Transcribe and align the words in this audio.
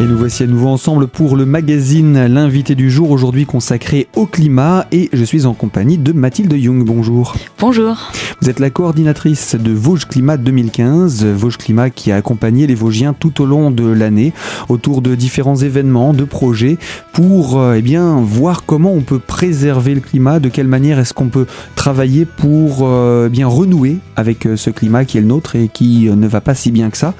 Et 0.00 0.04
nous 0.04 0.16
voici 0.16 0.44
à 0.44 0.46
nouveau 0.46 0.68
ensemble 0.68 1.08
pour 1.08 1.36
le 1.36 1.44
magazine 1.44 2.26
L'invité 2.26 2.76
du 2.76 2.88
jour, 2.88 3.10
aujourd'hui 3.10 3.46
consacré 3.46 4.06
au 4.14 4.26
climat. 4.26 4.86
Et 4.92 5.10
je 5.12 5.24
suis 5.24 5.44
en 5.44 5.54
compagnie 5.54 5.98
de 5.98 6.12
Mathilde 6.12 6.52
Young. 6.52 6.84
Bonjour. 6.84 7.34
Bonjour. 7.58 8.12
Vous 8.40 8.48
êtes 8.48 8.60
la 8.60 8.70
coordinatrice 8.70 9.56
de 9.56 9.72
Vosges 9.72 10.06
Climat 10.06 10.36
2015. 10.36 11.26
Vosges 11.26 11.56
Climat 11.56 11.90
qui 11.90 12.12
a 12.12 12.16
accompagné 12.16 12.68
les 12.68 12.76
Vosgiens 12.76 13.12
tout 13.12 13.42
au 13.42 13.46
long 13.46 13.72
de 13.72 13.88
l'année 13.88 14.32
autour 14.68 15.02
de 15.02 15.16
différents 15.16 15.56
événements, 15.56 16.12
de 16.12 16.22
projets 16.22 16.78
pour 17.12 17.58
euh, 17.58 17.74
eh 17.76 17.82
bien, 17.82 18.20
voir 18.20 18.64
comment 18.64 18.92
on 18.92 19.00
peut 19.00 19.18
préserver 19.18 19.96
le 19.96 20.00
climat, 20.00 20.38
de 20.38 20.48
quelle 20.48 20.68
manière 20.68 21.00
est-ce 21.00 21.12
qu'on 21.12 21.30
peut 21.30 21.46
travailler 21.74 22.24
pour 22.24 22.82
euh, 22.82 23.26
eh 23.26 23.30
bien 23.30 23.48
renouer 23.48 23.96
avec 24.14 24.46
euh, 24.46 24.56
ce 24.56 24.70
climat 24.70 25.04
qui 25.04 25.18
est 25.18 25.22
le 25.22 25.26
nôtre 25.26 25.56
et 25.56 25.66
qui 25.66 26.08
ne 26.08 26.28
va 26.28 26.40
pas 26.40 26.54
si 26.54 26.70
bien 26.70 26.90
que 26.90 26.96
ça. 26.96 27.14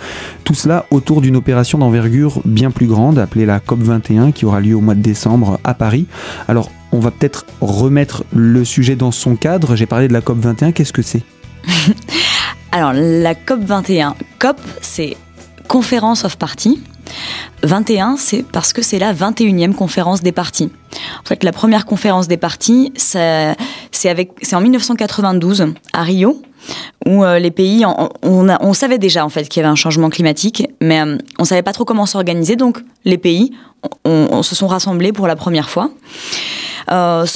Tout 0.44 0.54
cela 0.54 0.86
autour 0.92 1.20
d'une 1.20 1.34
opération 1.34 1.78
d'envergure 1.78 2.40
bien 2.44 2.67
plus 2.70 2.86
grande, 2.86 3.18
appelée 3.18 3.46
la 3.46 3.58
COP21, 3.58 4.32
qui 4.32 4.44
aura 4.44 4.60
lieu 4.60 4.74
au 4.74 4.80
mois 4.80 4.94
de 4.94 5.02
décembre 5.02 5.60
à 5.64 5.74
Paris. 5.74 6.06
Alors, 6.48 6.70
on 6.92 7.00
va 7.00 7.10
peut-être 7.10 7.46
remettre 7.60 8.24
le 8.32 8.64
sujet 8.64 8.96
dans 8.96 9.10
son 9.10 9.36
cadre. 9.36 9.76
J'ai 9.76 9.86
parlé 9.86 10.08
de 10.08 10.12
la 10.12 10.20
COP21, 10.20 10.72
qu'est-ce 10.72 10.92
que 10.92 11.02
c'est? 11.02 11.22
Alors, 12.72 12.92
la 12.94 13.34
COP21, 13.34 14.14
COP, 14.38 14.60
c'est 14.80 15.16
Conference 15.66 16.24
of 16.24 16.36
Parties. 16.36 16.80
21, 17.62 18.16
c'est 18.16 18.42
parce 18.42 18.72
que 18.72 18.82
c'est 18.82 18.98
la 18.98 19.12
21e 19.12 19.74
conférence 19.74 20.22
des 20.22 20.32
partis. 20.32 20.70
En 21.22 21.26
fait, 21.26 21.44
la 21.44 21.52
première 21.52 21.86
conférence 21.86 22.28
des 22.28 22.36
partis, 22.36 22.92
c'est 22.96 23.56
en 24.52 24.60
1992 24.60 25.66
à 25.92 26.02
Rio 26.02 26.42
où 27.06 27.24
euh, 27.24 27.38
les 27.38 27.50
pays, 27.50 27.84
on, 28.22 28.72
savait 28.74 28.98
déjà 28.98 29.24
en 29.24 29.28
fait 29.28 29.48
qu'il 29.48 29.60
y 29.60 29.64
avait 29.64 29.72
un 29.72 29.76
changement 29.76 30.10
climatique, 30.10 30.68
mais 30.80 31.00
euh, 31.00 31.16
on 31.38 31.44
savait 31.44 31.62
pas 31.62 31.72
trop 31.72 31.84
comment 31.84 32.06
s'organiser. 32.06 32.56
Donc 32.56 32.82
les 33.04 33.18
pays, 33.18 33.52
se 34.04 34.54
sont 34.54 34.66
rassemblés 34.66 35.12
pour 35.12 35.26
la 35.26 35.36
première 35.36 35.70
fois. 35.70 35.90
Euh, 36.90 37.26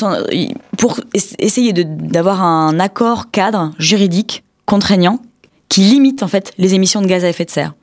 pour 0.78 0.98
essayer 1.38 1.72
d'avoir 1.72 2.42
un 2.42 2.80
accord 2.80 3.30
cadre 3.30 3.70
juridique 3.78 4.44
contraignant 4.66 5.20
qui 5.68 5.82
limite 5.82 6.22
en 6.22 6.28
fait 6.28 6.52
les 6.58 6.74
émissions 6.74 7.02
de 7.02 7.06
gaz 7.06 7.24
à 7.24 7.28
effet 7.28 7.44
de 7.44 7.50
serre 7.50 7.74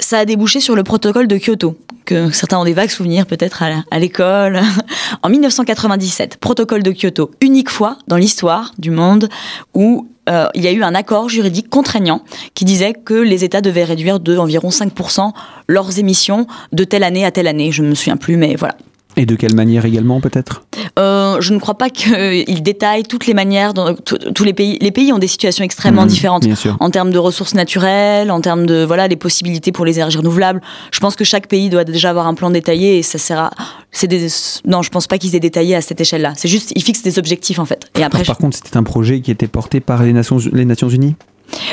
ça 0.00 0.18
a 0.18 0.24
débouché 0.24 0.60
sur 0.60 0.76
le 0.76 0.82
protocole 0.82 1.26
de 1.26 1.36
Kyoto, 1.36 1.76
que 2.04 2.30
certains 2.30 2.58
ont 2.58 2.64
des 2.64 2.72
vagues 2.72 2.90
souvenirs 2.90 3.26
peut-être 3.26 3.62
à 3.62 3.98
l'école. 3.98 4.60
en 5.22 5.28
1997, 5.28 6.36
protocole 6.36 6.82
de 6.82 6.92
Kyoto, 6.92 7.30
unique 7.40 7.70
fois 7.70 7.98
dans 8.06 8.16
l'histoire 8.16 8.72
du 8.78 8.90
monde 8.90 9.28
où 9.74 10.08
euh, 10.28 10.46
il 10.54 10.62
y 10.62 10.68
a 10.68 10.72
eu 10.72 10.82
un 10.82 10.94
accord 10.94 11.28
juridique 11.28 11.68
contraignant 11.70 12.22
qui 12.54 12.64
disait 12.64 12.92
que 12.92 13.14
les 13.14 13.44
États 13.44 13.60
devaient 13.60 13.84
réduire 13.84 14.20
de 14.20 14.36
environ 14.36 14.68
5% 14.68 15.32
leurs 15.68 15.98
émissions 15.98 16.46
de 16.72 16.84
telle 16.84 17.02
année 17.02 17.24
à 17.24 17.30
telle 17.30 17.46
année. 17.46 17.72
Je 17.72 17.82
ne 17.82 17.88
me 17.88 17.94
souviens 17.94 18.16
plus, 18.16 18.36
mais 18.36 18.54
voilà. 18.54 18.76
Et 19.18 19.26
de 19.26 19.34
quelle 19.34 19.54
manière 19.54 19.84
également 19.84 20.20
peut-être? 20.20 20.62
Euh, 20.96 21.40
Je 21.40 21.52
ne 21.52 21.58
crois 21.58 21.76
pas 21.76 21.90
qu'il 21.90 22.62
détaille 22.62 23.02
toutes 23.02 23.26
les 23.26 23.34
manières. 23.34 23.74
Dans 23.74 23.92
tous 23.94 24.44
les 24.44 24.52
pays, 24.52 24.78
les 24.80 24.92
pays 24.92 25.12
ont 25.12 25.18
des 25.18 25.26
situations 25.26 25.64
extrêmement 25.64 26.04
mmh, 26.04 26.08
différentes 26.08 26.46
en 26.78 26.90
termes 26.90 27.10
de 27.10 27.18
ressources 27.18 27.54
naturelles, 27.54 28.30
en 28.30 28.40
termes 28.40 28.64
de 28.64 28.84
voilà 28.84 29.08
les 29.08 29.16
possibilités 29.16 29.72
pour 29.72 29.84
les 29.84 29.96
énergies 29.96 30.18
renouvelables. 30.18 30.62
Je 30.92 31.00
pense 31.00 31.16
que 31.16 31.24
chaque 31.24 31.48
pays 31.48 31.68
doit 31.68 31.82
déjà 31.82 32.10
avoir 32.10 32.28
un 32.28 32.34
plan 32.34 32.50
détaillé 32.50 32.98
et 32.98 33.02
ça 33.02 33.18
sert 33.18 33.50
des... 34.04 34.28
Non, 34.64 34.82
je 34.82 34.90
pense 34.90 35.08
pas 35.08 35.18
qu'ils 35.18 35.34
aient 35.34 35.40
détaillé 35.40 35.74
à 35.74 35.80
cette 35.80 36.00
échelle-là. 36.00 36.34
C'est 36.36 36.48
juste 36.48 36.72
ils 36.76 36.82
fixent 36.84 37.02
des 37.02 37.18
objectifs 37.18 37.58
en 37.58 37.64
fait. 37.64 37.90
Et 37.98 38.04
après. 38.04 38.22
Par, 38.22 38.38
contre, 38.38 38.56
c'était 38.56 38.76
un 38.76 38.84
projet 38.84 39.20
qui 39.20 39.32
était 39.32 39.48
porté 39.48 39.80
par 39.80 40.04
les 40.04 40.12
Nations, 40.12 40.38
les 40.52 40.64
Nations 40.64 40.88
Unies? 40.88 41.16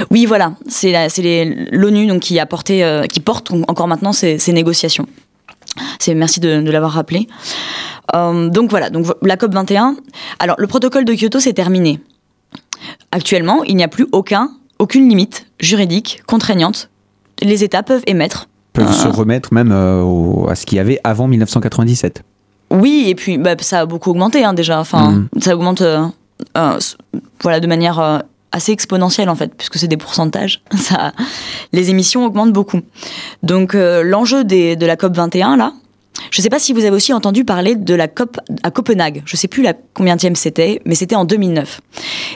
Oui, 0.09 0.25
voilà, 0.25 0.53
c'est 0.67 1.67
l'ONU 1.71 2.07
donc 2.07 2.21
qui 2.21 2.39
a 2.39 2.45
porté, 2.45 2.83
euh, 2.83 3.03
qui 3.03 3.19
porte 3.19 3.51
encore 3.67 3.87
maintenant 3.87 4.13
ces 4.13 4.53
négociations. 4.53 5.05
C'est 5.99 6.15
merci 6.15 6.39
de, 6.39 6.69
l'avoir 6.69 6.93
rappelé. 6.93 7.27
Euh, 8.15 8.49
donc 8.49 8.69
voilà, 8.69 8.89
donc 8.89 9.07
la 9.21 9.37
COP 9.37 9.53
21. 9.53 9.95
Alors 10.39 10.55
le 10.59 10.67
protocole 10.67 11.05
de 11.05 11.13
Kyoto 11.13 11.39
s'est 11.39 11.53
terminé. 11.53 11.99
Actuellement, 13.11 13.63
il 13.63 13.75
n'y 13.75 13.83
a 13.83 13.87
plus 13.87 14.07
aucun, 14.11 14.51
aucune 14.79 15.09
limite 15.09 15.47
juridique 15.59 16.21
contraignante. 16.27 16.89
Les 17.41 17.63
États 17.63 17.83
peuvent 17.83 18.03
émettre. 18.07 18.47
Peuvent 18.73 18.93
se 18.93 19.07
remettre 19.07 19.53
même 19.53 19.71
euh, 19.71 20.45
à 20.47 20.55
ce 20.55 20.65
qu'il 20.65 20.77
y 20.77 20.79
avait 20.79 20.99
avant 21.03 21.27
1997. 21.27 22.23
Oui, 22.71 23.05
et 23.07 23.15
puis 23.15 23.37
bah, 23.37 23.55
ça 23.59 23.81
a 23.81 23.85
beaucoup 23.85 24.09
augmenté 24.09 24.43
hein, 24.43 24.53
déjà. 24.53 24.79
Enfin, 24.79 25.11
mm. 25.11 25.29
ça 25.41 25.55
augmente 25.55 25.81
euh, 25.81 26.07
voilà 27.41 27.59
de 27.59 27.67
manière 27.67 28.23
assez 28.55 28.71
exponentielle 28.71 29.29
en 29.29 29.35
fait, 29.35 29.53
puisque 29.55 29.77
c'est 29.77 29.87
des 29.87 29.97
pourcentages. 29.97 30.61
Ça, 30.75 31.13
les 31.73 31.89
émissions 31.89 32.25
augmentent 32.25 32.53
beaucoup. 32.53 32.81
Donc 33.43 33.75
euh, 33.75 34.01
l'enjeu 34.03 34.43
de 34.43 34.85
la 34.85 34.95
COP 34.95 35.15
21 35.15 35.57
là, 35.57 35.73
je 36.31 36.39
ne 36.39 36.43
sais 36.43 36.49
pas 36.49 36.59
si 36.59 36.71
vous 36.71 36.79
avez 36.79 36.95
aussi 36.95 37.13
entendu 37.13 37.43
parler 37.43 37.75
de 37.75 37.93
la 37.93 38.07
COP 38.07 38.39
à 38.63 38.71
Copenhague. 38.71 39.21
Je 39.25 39.35
ne 39.35 39.37
sais 39.37 39.47
plus 39.47 39.61
la 39.61 39.73
combienième 39.73 40.35
c'était, 40.35 40.81
mais 40.85 40.95
c'était 40.95 41.15
en 41.15 41.25
2009. 41.25 41.81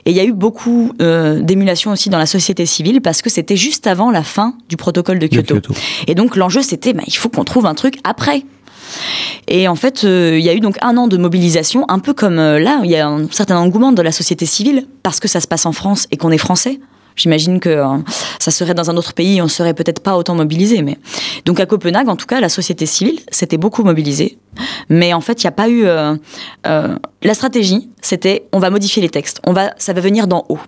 Et 0.06 0.12
il 0.12 0.18
y 0.18 0.20
a 0.20 0.26
eu 0.26 0.34
beaucoup 0.34 0.92
euh, 1.02 1.40
d'émulation 1.40 1.92
aussi 1.92 2.10
dans 2.10 2.18
la 2.18 2.26
société 2.26 2.66
civile 2.66 3.02
parce 3.02 3.22
que 3.22 3.30
c'était 3.30 3.56
juste 3.56 3.88
avant 3.88 4.12
la 4.12 4.24
fin 4.24 4.54
du 4.68 4.76
protocole 4.76 5.20
de 5.20 5.28
Kyoto. 5.28 5.56
Et 6.08 6.16
donc 6.16 6.36
l'enjeu 6.36 6.62
c'était, 6.62 6.94
bah, 6.94 7.04
il 7.08 7.16
faut 7.16 7.30
qu'on 7.30 7.46
trouve 7.46 7.66
un 7.66 7.76
truc 7.76 8.00
après. 8.04 8.44
Et 9.48 9.68
en 9.68 9.76
fait, 9.76 10.04
euh, 10.04 10.38
il 10.38 10.46
y 10.46 10.50
a 10.50 10.54
eu 10.54 10.60
donc 10.60 10.78
un 10.82 10.96
an 10.98 11.08
de 11.08 11.18
mobilisation, 11.18 11.86
un 11.90 12.00
peu 12.00 12.14
comme 12.14 12.40
euh, 12.40 12.60
là, 12.60 12.82
il 12.84 12.92
y 12.92 12.96
a 12.96 13.08
un 13.08 13.28
certain 13.32 13.58
engouement 13.58 13.92
de 13.92 14.02
la 14.02 14.12
société 14.12 14.46
civile, 14.46 14.88
parce 15.04 15.20
que 15.20 15.28
ça 15.28 15.40
se 15.40 15.48
passe 15.48 15.66
en 15.66 15.72
France 15.72 16.08
et 16.12 16.18
qu'on 16.18 16.32
est 16.32 16.38
français. 16.38 16.80
J'imagine 17.16 17.60
que 17.60 17.70
euh, 17.70 17.98
ça 18.40 18.52
serait 18.52 18.74
dans 18.74 18.90
un 18.90 18.96
autre 18.96 19.14
pays, 19.14 19.42
on 19.42 19.48
serait 19.48 19.74
peut-être 19.74 20.02
pas 20.02 20.16
autant 20.16 20.36
mobilisé. 20.36 20.82
Mais 20.84 20.98
donc 21.46 21.60
à 21.60 21.66
Copenhague, 21.66 22.08
en 22.08 22.16
tout 22.16 22.28
cas, 22.28 22.40
la 22.40 22.48
société 22.48 22.86
civile 22.86 23.20
s'était 23.32 23.58
beaucoup 23.58 23.84
mobilisée. 23.84 24.38
Mais 24.88 25.14
en 25.14 25.22
fait, 25.22 25.44
il 25.44 25.48
n'y 25.48 25.50
a 25.50 25.52
pas 25.52 25.70
eu 25.70 25.84
la 26.64 27.34
stratégie. 27.34 27.90
C'était 28.02 28.48
on 28.54 28.60
va 28.60 28.70
modifier 28.70 29.02
les 29.02 29.10
textes, 29.10 29.42
on 29.46 29.52
va, 29.52 29.74
ça 29.78 29.92
va 29.92 30.00
venir 30.00 30.28
d'en 30.28 30.46
haut. 30.48 30.60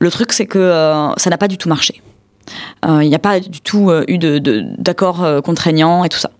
Le 0.00 0.10
truc, 0.10 0.32
c'est 0.32 0.46
que 0.46 1.12
ça 1.16 1.30
n'a 1.30 1.38
pas 1.38 1.48
du 1.48 1.58
tout 1.58 1.68
marché. 1.68 2.02
Il 2.84 3.08
n'y 3.08 3.14
a 3.14 3.20
pas 3.20 3.38
du 3.38 3.60
tout 3.60 3.92
eu 4.08 4.18
d'accord 4.18 5.22
de, 5.22 5.40
contraignant 5.40 6.02
et 6.02 6.08
tout 6.08 6.18
ça. 6.18 6.30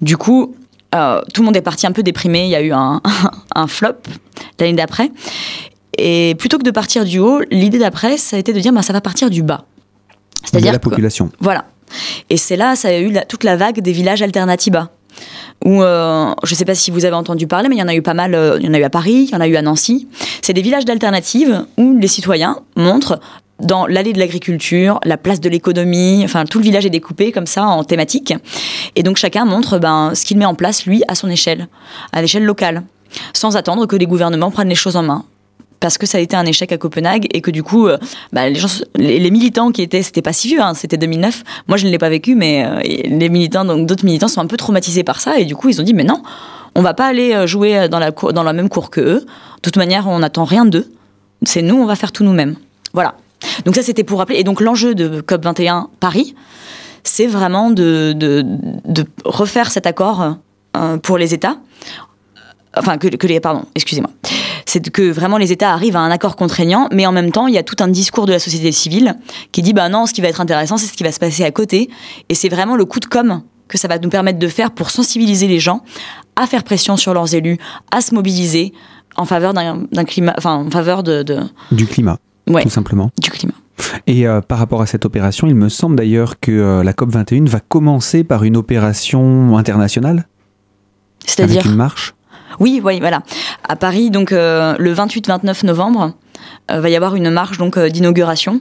Du 0.00 0.16
coup, 0.16 0.54
euh, 0.94 1.20
tout 1.32 1.42
le 1.42 1.46
monde 1.46 1.56
est 1.56 1.62
parti 1.62 1.86
un 1.86 1.92
peu 1.92 2.02
déprimé. 2.02 2.44
Il 2.44 2.50
y 2.50 2.56
a 2.56 2.62
eu 2.62 2.72
un, 2.74 3.66
flop 3.66 3.96
l'année 4.58 4.74
d'après. 4.74 5.10
Et 5.96 6.34
plutôt 6.38 6.58
que 6.58 6.62
de 6.62 6.70
partir 6.70 7.04
du 7.04 7.18
haut, 7.18 7.40
l'idée 7.50 7.78
d'après, 7.78 8.16
ça 8.16 8.36
a 8.36 8.38
été 8.38 8.52
de 8.52 8.60
dire 8.60 8.72
bah, 8.72 8.82
ça 8.82 8.92
va 8.92 9.00
partir 9.00 9.30
du 9.30 9.42
bas. 9.42 9.64
C'est-à-dire 10.44 10.72
la 10.72 10.78
population. 10.78 11.30
voilà. 11.40 11.66
Et 12.30 12.36
c'est 12.36 12.56
là, 12.56 12.76
ça 12.76 12.88
a 12.88 12.98
eu 12.98 13.12
toute 13.28 13.44
la 13.44 13.56
vague 13.56 13.80
des 13.80 13.92
villages 13.92 14.22
alternativa. 14.22 14.90
Où, 15.64 15.82
euh, 15.82 16.32
je 16.44 16.52
ne 16.52 16.56
sais 16.56 16.64
pas 16.64 16.76
si 16.76 16.90
vous 16.90 17.04
avez 17.04 17.16
entendu 17.16 17.48
parler, 17.48 17.68
mais 17.68 17.74
il 17.74 17.80
y 17.80 17.82
en 17.82 17.88
a 17.88 17.94
eu 17.94 18.02
pas 18.02 18.14
mal. 18.14 18.34
Euh, 18.34 18.58
il 18.60 18.66
y 18.66 18.68
en 18.68 18.74
a 18.74 18.78
eu 18.78 18.84
à 18.84 18.90
Paris, 18.90 19.26
il 19.28 19.30
y 19.30 19.34
en 19.34 19.40
a 19.40 19.48
eu 19.48 19.56
à 19.56 19.62
Nancy. 19.62 20.06
C'est 20.42 20.52
des 20.52 20.62
villages 20.62 20.84
d'alternatives 20.84 21.66
où 21.76 21.96
les 21.98 22.06
citoyens 22.06 22.60
montrent 22.76 23.18
dans 23.60 23.86
l'allée 23.86 24.12
de 24.12 24.18
l'agriculture, 24.18 25.00
la 25.04 25.16
place 25.16 25.40
de 25.40 25.48
l'économie, 25.48 26.22
enfin 26.24 26.44
tout 26.44 26.58
le 26.58 26.64
village 26.64 26.86
est 26.86 26.90
découpé 26.90 27.32
comme 27.32 27.46
ça 27.46 27.66
en 27.66 27.84
thématique. 27.84 28.34
Et 28.96 29.02
donc 29.02 29.16
chacun 29.16 29.44
montre 29.44 29.78
ben, 29.78 30.12
ce 30.14 30.24
qu'il 30.24 30.38
met 30.38 30.44
en 30.44 30.54
place 30.54 30.86
lui 30.86 31.02
à 31.08 31.14
son 31.14 31.28
échelle, 31.28 31.68
à 32.12 32.20
l'échelle 32.20 32.44
locale, 32.44 32.84
sans 33.32 33.56
attendre 33.56 33.86
que 33.86 33.96
les 33.96 34.06
gouvernements 34.06 34.50
prennent 34.50 34.68
les 34.68 34.74
choses 34.74 34.96
en 34.96 35.02
main. 35.02 35.24
Parce 35.80 35.96
que 35.96 36.06
ça 36.06 36.18
a 36.18 36.20
été 36.20 36.34
un 36.34 36.44
échec 36.44 36.72
à 36.72 36.76
Copenhague 36.76 37.28
et 37.32 37.40
que 37.40 37.52
du 37.52 37.62
coup, 37.62 37.86
euh, 37.86 37.98
ben, 38.32 38.52
les, 38.96 39.30
militants 39.30 39.70
qui 39.70 39.82
étaient, 39.82 40.02
c'était 40.02 40.22
pas 40.22 40.32
si 40.32 40.48
vieux, 40.48 40.60
hein, 40.60 40.74
c'était 40.74 40.96
2009. 40.96 41.44
Moi, 41.68 41.76
je 41.76 41.86
ne 41.86 41.92
l'ai 41.92 41.98
pas 41.98 42.08
vécu, 42.08 42.34
mais 42.34 42.64
euh, 42.64 42.80
les 42.80 43.28
militants, 43.28 43.64
donc 43.64 43.86
d'autres 43.86 44.04
militants, 44.04 44.26
sont 44.26 44.40
un 44.40 44.46
peu 44.46 44.56
traumatisés 44.56 45.04
par 45.04 45.20
ça 45.20 45.38
et 45.38 45.44
du 45.44 45.54
coup, 45.54 45.68
ils 45.68 45.80
ont 45.80 45.84
dit 45.84 45.94
mais 45.94 46.02
non, 46.02 46.20
on 46.74 46.82
va 46.82 46.94
pas 46.94 47.06
aller 47.06 47.32
euh, 47.32 47.46
jouer 47.46 47.88
dans 47.88 48.00
la 48.00 48.10
dans 48.10 48.42
la 48.42 48.52
même 48.52 48.68
cour 48.68 48.90
que 48.90 49.00
eux. 49.00 49.20
De 49.20 49.60
toute 49.62 49.76
manière, 49.76 50.08
on 50.08 50.18
n'attend 50.18 50.44
rien 50.44 50.64
d'eux. 50.64 50.90
C'est 51.44 51.62
nous, 51.62 51.76
on 51.76 51.86
va 51.86 51.94
faire 51.94 52.10
tout 52.10 52.24
nous-mêmes. 52.24 52.56
Voilà. 52.92 53.14
Donc 53.64 53.74
ça, 53.74 53.82
c'était 53.82 54.04
pour 54.04 54.18
rappeler. 54.18 54.38
Et 54.38 54.44
donc 54.44 54.60
l'enjeu 54.60 54.94
de 54.94 55.20
COP21 55.20 55.86
Paris, 56.00 56.34
c'est 57.04 57.26
vraiment 57.26 57.70
de, 57.70 58.14
refaire 59.24 59.70
cet 59.70 59.86
accord 59.86 60.36
euh, 60.76 60.96
pour 60.98 61.18
les 61.18 61.34
États. 61.34 61.58
Enfin, 62.76 62.98
que, 62.98 63.26
les... 63.26 63.40
Pardon, 63.40 63.64
excusez-moi. 63.74 64.10
C'est 64.66 64.90
que 64.90 65.10
vraiment 65.10 65.38
les 65.38 65.50
États 65.50 65.72
arrivent 65.72 65.96
à 65.96 66.00
un 66.00 66.10
accord 66.10 66.36
contraignant, 66.36 66.88
mais 66.92 67.06
en 67.06 67.12
même 67.12 67.32
temps, 67.32 67.46
il 67.46 67.54
y 67.54 67.58
a 67.58 67.62
tout 67.62 67.76
un 67.80 67.88
discours 67.88 68.26
de 68.26 68.32
la 68.32 68.38
société 68.38 68.70
civile 68.70 69.16
qui 69.50 69.62
dit, 69.62 69.72
bah 69.72 69.88
non, 69.88 70.04
ce 70.04 70.12
qui 70.12 70.20
va 70.20 70.28
être 70.28 70.42
intéressant, 70.42 70.76
c'est 70.76 70.86
ce 70.86 70.92
qui 70.92 71.02
va 71.02 71.12
se 71.12 71.18
passer 71.18 71.44
à 71.44 71.50
côté. 71.50 71.88
Et 72.28 72.34
c'est 72.34 72.50
vraiment 72.50 72.76
le 72.76 72.84
coup 72.84 73.00
de 73.00 73.06
com' 73.06 73.42
que 73.66 73.78
ça 73.78 73.88
va 73.88 73.98
nous 73.98 74.10
permettre 74.10 74.38
de 74.38 74.48
faire 74.48 74.70
pour 74.70 74.90
sensibiliser 74.90 75.48
les 75.48 75.58
gens 75.58 75.82
à 76.36 76.46
faire 76.46 76.64
pression 76.64 76.96
sur 76.96 77.14
leurs 77.14 77.34
élus, 77.34 77.58
à 77.90 78.00
se 78.00 78.14
mobiliser 78.14 78.72
en 79.16 79.24
faveur 79.24 79.52
d'un 79.52 80.04
climat, 80.04 80.34
enfin 80.36 80.54
en 80.54 80.70
faveur 80.70 81.02
de... 81.02 81.24
du 81.72 81.86
climat 81.86 82.18
tout 82.62 82.70
simplement. 82.70 83.10
Du 83.20 83.30
climat. 83.30 83.54
Et 84.06 84.26
euh, 84.26 84.40
par 84.40 84.58
rapport 84.58 84.82
à 84.82 84.86
cette 84.86 85.04
opération, 85.04 85.46
il 85.46 85.54
me 85.54 85.68
semble 85.68 85.96
d'ailleurs 85.96 86.40
que 86.40 86.50
euh, 86.50 86.82
la 86.82 86.92
COP 86.92 87.10
21 87.10 87.44
va 87.44 87.60
commencer 87.60 88.24
par 88.24 88.44
une 88.44 88.56
opération 88.56 89.56
internationale. 89.56 90.26
C'est-à-dire 91.24 91.66
une 91.66 91.76
marche? 91.76 92.14
Oui, 92.60 92.80
oui, 92.82 92.98
voilà. 93.00 93.22
À 93.68 93.76
Paris, 93.76 94.10
donc 94.10 94.32
euh, 94.32 94.74
le 94.78 94.92
28-29 94.92 95.66
novembre, 95.66 96.14
va 96.68 96.88
y 96.88 96.96
avoir 96.96 97.14
une 97.14 97.30
marche 97.30 97.58
donc 97.58 97.78
d'inauguration 97.78 98.60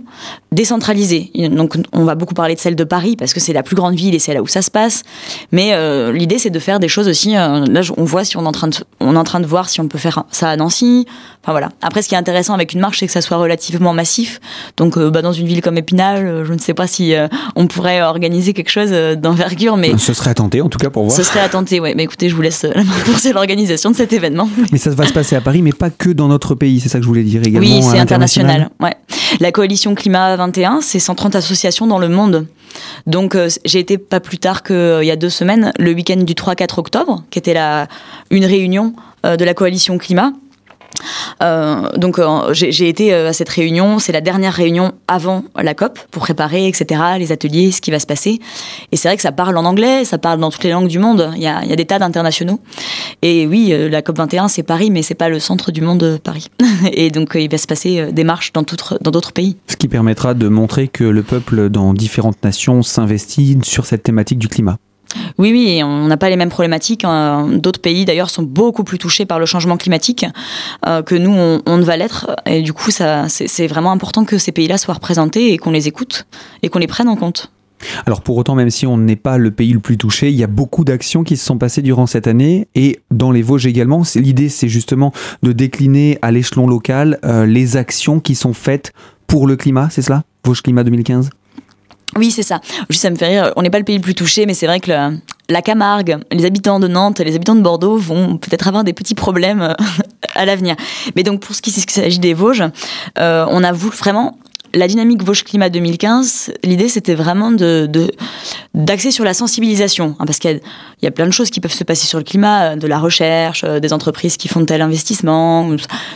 décentralisée. 0.52 1.32
Donc 1.52 1.78
on 1.94 2.04
va 2.04 2.16
beaucoup 2.16 2.34
parler 2.34 2.56
de 2.56 2.60
celle 2.60 2.76
de 2.76 2.84
Paris 2.84 3.16
parce 3.18 3.34
que 3.34 3.40
c'est 3.40 3.54
la 3.54 3.64
plus 3.64 3.76
grande 3.76 3.96
ville 3.96 4.16
et 4.16 4.20
c'est 4.20 4.34
là 4.34 4.42
où 4.42 4.48
ça 4.48 4.62
se 4.62 4.72
passe. 4.72 5.04
Mais 5.52 5.74
l'idée 6.14 6.38
c'est 6.40 6.50
de 6.50 6.60
faire 6.60 6.80
des 6.80 6.88
choses 6.88 7.08
aussi. 7.08 7.34
là 7.34 7.82
on 7.98 8.04
voit 8.04 8.24
si 8.24 8.38
on 8.38 8.44
est 8.44 8.48
en 8.48 8.52
train 8.52 8.68
de 8.68 8.76
on 9.00 9.16
est 9.16 9.20
en 9.20 9.24
train 9.24 9.40
de 9.40 9.46
voir 9.46 9.70
si 9.70 9.82
on 9.82 9.88
peut 9.88 9.98
faire 9.98 10.24
ça 10.32 10.50
à 10.50 10.56
Nancy. 10.56 11.06
Enfin 11.44 11.52
voilà. 11.52 11.70
Après 11.82 12.02
ce 12.02 12.10
qui 12.10 12.16
est 12.16 12.18
intéressant 12.18 12.54
avec 12.54 12.74
une 12.74 12.80
marche 12.80 13.00
c'est 13.00 13.08
que 13.08 13.14
ça 13.14 13.22
soit 13.22 13.38
relativement 13.38 13.94
massif. 13.94 14.40
Donc 14.78 14.98
bah, 14.98 15.22
dans 15.22 15.34
une 15.34 15.48
ville 15.48 15.62
comme 15.62 15.78
Épinal, 15.78 16.44
je 16.46 16.54
ne 16.54 16.60
sais 16.60 16.74
pas 16.74 16.88
si 16.88 17.14
on 17.56 17.68
pourrait 17.68 18.02
organiser 18.02 18.54
quelque 18.54 18.72
chose 18.72 18.92
d'envergure, 19.18 19.78
mais 19.78 19.98
ce 19.98 20.14
serait 20.14 20.32
à 20.32 20.34
tenter 20.34 20.62
en 20.62 20.70
tout 20.70 20.80
cas 20.80 20.90
pour 20.90 21.04
voir. 21.04 21.16
Ce 21.16 21.24
serait 21.24 21.40
à 21.40 21.50
tenter, 21.50 21.80
ouais. 21.80 21.94
Mais 21.96 22.04
écoutez, 22.04 22.30
je 22.30 22.36
vous 22.36 22.42
laisse 22.42 22.64
la 22.64 22.84
pour 23.06 23.16
l'organisation 23.34 23.92
de 23.92 23.96
cet 23.96 24.14
événement. 24.14 24.50
Mais 24.72 24.78
ça 24.78 24.90
va 24.92 25.06
se 25.06 25.14
passer 25.14 25.36
à 25.36 25.42
Paris, 25.42 25.62
mais 25.62 25.74
pas 25.74 25.90
que 25.90 26.10
dans 26.10 26.28
notre 26.28 26.56
pays, 26.56 26.80
c'est 26.80 26.90
ça 26.90 27.00
que 27.00 27.04
je 27.04 27.08
voulais 27.08 27.24
dire 27.24 27.42
également. 27.42 27.67
Oui, 27.67 27.67
c'est 27.82 28.00
international. 28.00 28.70
Ouais. 28.80 28.96
La 29.40 29.52
coalition 29.52 29.96
Climat 29.96 30.36
21, 30.36 30.80
c'est 30.82 31.00
130 31.00 31.36
associations 31.36 31.88
dans 31.88 32.00
le 32.00 32.10
monde. 32.10 32.48
Donc 33.06 33.36
euh, 33.36 33.50
j'ai 33.66 33.80
été 33.80 33.98
pas 33.98 34.20
plus 34.20 34.38
tard 34.38 34.64
qu'il 34.64 34.76
euh, 34.76 35.04
y 35.04 35.12
a 35.12 35.16
deux 35.16 35.30
semaines, 35.30 35.72
le 35.80 35.92
week-end 35.94 36.18
du 36.18 36.34
3-4 36.34 36.80
octobre, 36.80 37.24
qui 37.30 37.40
était 37.40 37.54
la, 37.54 37.88
une 38.30 38.46
réunion 38.46 38.94
euh, 39.26 39.38
de 39.38 39.46
la 39.46 39.54
coalition 39.54 39.98
Climat 39.98 40.34
euh, 41.42 41.90
donc 41.98 42.20
euh, 42.20 42.54
j'ai 42.54 42.90
été 42.90 43.14
euh, 43.14 43.30
à 43.30 43.34
cette 43.34 43.50
réunion, 43.50 44.00
c'est 44.00 44.12
la 44.12 44.22
dernière 44.22 44.54
réunion 44.54 44.94
avant 45.08 45.44
la 45.56 45.74
COP 45.74 46.00
pour 46.12 46.24
préparer, 46.24 46.68
etc., 46.68 47.02
les 47.20 47.32
ateliers, 47.32 47.72
ce 47.72 47.82
qui 47.82 47.92
va 47.92 48.00
se 48.00 48.06
passer. 48.06 48.40
Et 48.92 48.98
c'est 48.98 49.08
vrai 49.08 49.16
que 49.16 49.22
ça 49.22 49.32
parle 49.32 49.58
en 49.58 49.66
anglais, 49.66 50.06
ça 50.06 50.18
parle 50.18 50.40
dans 50.40 50.50
toutes 50.50 50.64
les 50.64 50.72
langues 50.72 50.88
du 50.88 51.00
monde. 51.00 51.32
Il 51.36 51.42
y 51.42 51.48
a, 51.48 51.76
des 51.76 51.86
tas 51.86 52.00
d'internationaux. 52.00 52.60
Et 53.22 53.46
oui, 53.46 53.74
la 53.90 54.02
COP 54.02 54.18
21 54.18 54.48
c'est 54.48 54.64
Paris, 54.64 54.90
mais 54.92 55.02
c'est 55.02 55.16
pas 55.16 55.30
le 55.30 55.40
centre 55.40 55.72
du 55.72 55.82
monde 55.82 56.20
Paris. 56.24 56.48
Et 56.92 57.12
donc 57.12 57.32
il 57.36 57.50
va 57.50 57.58
se 57.58 57.68
passer 57.68 58.12
des 58.12 58.24
marches 58.24 58.54
dans 58.54 58.64
d'autres 58.64 59.32
pays. 59.32 59.58
Ce 59.68 59.76
qui 59.76 59.88
permettra 59.88 60.34
de 60.34 60.48
montrer 60.48 60.88
que 60.88 61.04
le 61.04 61.24
peuple 61.24 61.70
dans 61.70 61.94
différentes 61.94 62.44
nations 62.44 62.82
s'investit 62.82 63.58
sur 63.64 63.86
cette 63.86 64.04
thématique 64.04 64.40
du 64.40 64.48
climat. 64.48 64.78
Oui, 65.38 65.52
oui, 65.52 65.82
on 65.84 66.08
n'a 66.08 66.18
pas 66.18 66.30
les 66.30 66.36
mêmes 66.36 66.50
problématiques. 66.50 67.04
Hein. 67.04 67.48
D'autres 67.54 67.82
pays, 67.82 68.06
d'ailleurs, 68.06 68.30
sont 68.30 68.44
beaucoup 68.44 68.84
plus 68.84 68.98
touchés 68.98 69.26
par 69.26 69.40
le 69.40 69.46
changement 69.46 69.78
climatique 69.78 70.26
euh, 70.86 71.02
que 71.02 71.16
nous, 71.16 71.32
on, 71.32 71.78
ne 71.78 71.84
va 71.84 71.98
l'être. 71.98 72.36
Et 72.46 72.62
du 72.62 72.74
coup, 72.74 72.92
c'est 72.92 73.68
vraiment 73.68 73.92
important 73.92 74.26
que 74.26 74.38
ces 74.38 74.52
pays-là 74.52 74.78
soient 74.78 74.96
représentés 74.96 75.54
et 75.54 75.58
qu'on 75.58 75.72
les 75.72 75.88
écoute 75.88 76.28
et 76.64 76.70
qu'on 76.70 76.80
les 76.80 76.88
prenne 76.88 77.10
en 77.10 77.16
compte. 77.16 77.52
Alors 78.08 78.22
pour 78.22 78.38
autant, 78.38 78.56
même 78.56 78.72
si 78.72 78.88
on 78.88 78.98
n'est 78.98 79.16
pas 79.16 79.38
le 79.38 79.52
pays 79.52 79.72
le 79.72 79.80
plus 79.80 79.98
touché, 79.98 80.30
il 80.30 80.36
y 80.36 80.44
a 80.44 80.48
beaucoup 80.48 80.84
d'actions 80.84 81.24
qui 81.24 81.38
se 81.38 81.46
sont 81.46 81.60
passées 81.60 81.84
durant 81.84 82.08
cette 82.08 82.26
année 82.26 82.68
et 82.74 83.00
dans 83.12 83.32
les 83.32 83.44
Vosges 83.44 83.68
également. 83.68 84.02
L'idée, 84.16 84.50
c'est 84.50 84.68
justement 84.68 85.14
de 85.44 85.52
décliner 85.52 86.18
à 86.24 86.32
l'échelon 86.32 86.66
local 86.66 87.20
euh, 87.24 87.46
les 87.46 87.78
actions 87.78 88.20
qui 88.20 88.34
sont 88.34 88.54
faites 88.54 88.94
pour 89.28 89.46
le 89.46 89.56
climat, 89.56 89.90
c'est 89.92 90.02
cela? 90.02 90.24
Vosges 90.44 90.64
Climat 90.64 90.84
2015 90.84 91.30
oui, 92.18 92.32
c'est 92.32 92.44
ça. 92.44 92.62
Juste, 92.90 93.02
ça 93.02 93.10
me 93.10 93.16
fait 93.16 93.28
rire. 93.28 93.54
On 93.56 93.62
n'est 93.62 93.70
pas 93.70 93.80
le 93.80 93.86
pays 93.86 93.98
le 93.98 94.02
plus 94.02 94.16
touché, 94.16 94.46
mais 94.46 94.54
c'est 94.54 94.68
vrai 94.68 94.80
que 94.80 94.92
la 95.50 95.62
Camargue, 95.62 96.18
les 96.32 96.46
habitants 96.46 96.80
de 96.80 96.88
Nantes, 96.88 97.20
les 97.20 97.36
habitants 97.36 97.56
de 97.56 97.62
Bordeaux 97.62 97.98
vont 97.98 98.38
peut-être 98.38 98.68
avoir 98.68 98.84
des 98.84 98.94
petits 98.94 99.16
problèmes 99.16 99.62
euh, 99.62 99.74
à 100.36 100.46
l'avenir. 100.46 100.76
Mais 101.16 101.24
donc, 101.24 101.42
pour 101.42 101.56
ce 101.56 101.62
qui 101.62 101.72
s'agit 101.72 102.20
des 102.20 102.34
Vosges, 102.34 102.64
euh, 103.20 103.46
on 103.50 103.64
a 103.64 103.72
voulu 103.72 103.96
vraiment 103.96 104.38
la 104.74 104.88
dynamique 104.88 105.24
Vosges 105.24 105.44
Climat 105.44 105.70
2015, 105.70 106.52
l'idée 106.64 106.90
c'était 106.90 107.16
vraiment 107.16 107.52
de, 107.52 107.90
d'axer 108.74 109.12
sur 109.12 109.24
la 109.24 109.34
sensibilisation, 109.34 110.16
hein, 110.20 110.26
parce 110.26 110.40
qu'il 110.40 110.60
y 111.02 111.08
a, 111.08 111.12
plein 111.12 111.26
de 111.26 111.32
choses 111.32 111.50
qui 111.50 111.62
peuvent 111.62 111.74
se 111.74 111.84
passer 111.84 112.06
sur 112.06 112.18
le 112.18 112.24
climat, 112.24 112.76
de 112.76 112.88
la 112.88 113.00
recherche, 113.00 113.64
euh, 113.64 113.80
des 113.80 113.94
entreprises 113.94 114.38
qui 114.38 114.48
font 114.48 114.66
tel 114.66 114.82
investissement. 114.82 115.68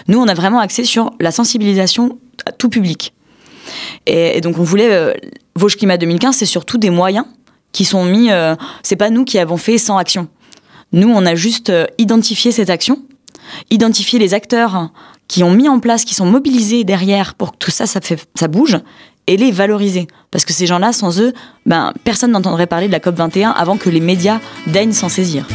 Nous, 0.07 0.19
on 0.19 0.27
a 0.27 0.33
vraiment 0.33 0.59
axé 0.59 0.83
sur 0.83 1.12
la 1.19 1.31
sensibilisation 1.31 2.19
à 2.45 2.51
tout 2.51 2.69
public. 2.69 3.13
Et, 4.06 4.42
donc 4.42 4.58
on 4.58 4.64
voulait 4.64 4.92
euh, 4.92 5.14
Vosges 5.56 5.78
Climat 5.78 5.98
2015, 5.98 6.36
c'est 6.36 6.46
surtout 6.46 6.78
des 6.78 6.90
moyens 6.90 7.26
qui 7.72 7.86
sont 7.86 8.06
mis. 8.06 8.32
Euh, 8.32 8.56
c'est 8.84 8.96
pas 8.96 9.10
nous 9.10 9.26
qui 9.26 9.40
avons 9.40 9.58
fait 9.58 9.78
sans 9.78 9.98
action. 9.98 10.28
Nous, 10.94 11.10
on 11.10 11.26
a 11.26 11.36
juste 11.36 11.70
euh, 11.70 11.86
identifié 11.98 12.52
cette 12.52 12.70
action, 12.70 13.00
identifié 13.70 14.20
les 14.20 14.34
acteurs 14.34 14.90
qui 15.28 15.44
ont 15.44 15.52
mis 15.52 15.70
en 15.70 15.80
place, 15.80 16.04
qui 16.04 16.14
sont 16.14 16.26
mobilisés 16.26 16.84
derrière 16.84 17.36
pour 17.36 17.54
que 17.54 17.58
tout 17.58 17.72
ça, 17.72 17.86
ça, 17.86 18.02
ça 18.36 18.48
bouge, 18.50 18.78
et 19.28 19.38
les 19.38 19.52
valoriser. 19.52 20.08
Parce 20.30 20.44
que 20.44 20.52
ces 20.52 20.66
gens-là, 20.68 20.92
sans 20.92 21.22
eux, 21.22 21.34
ben, 21.66 21.94
personne 22.04 22.32
n'entendrait 22.32 22.68
parler 22.68 22.88
de 22.88 22.92
la 22.92 23.00
COP 23.00 23.16
21 23.16 23.52
avant 23.52 23.78
que 23.78 23.90
les 23.90 24.02
médias 24.02 24.40
daignent 24.68 24.92
s'en 24.92 25.10
saisir. 25.10 25.46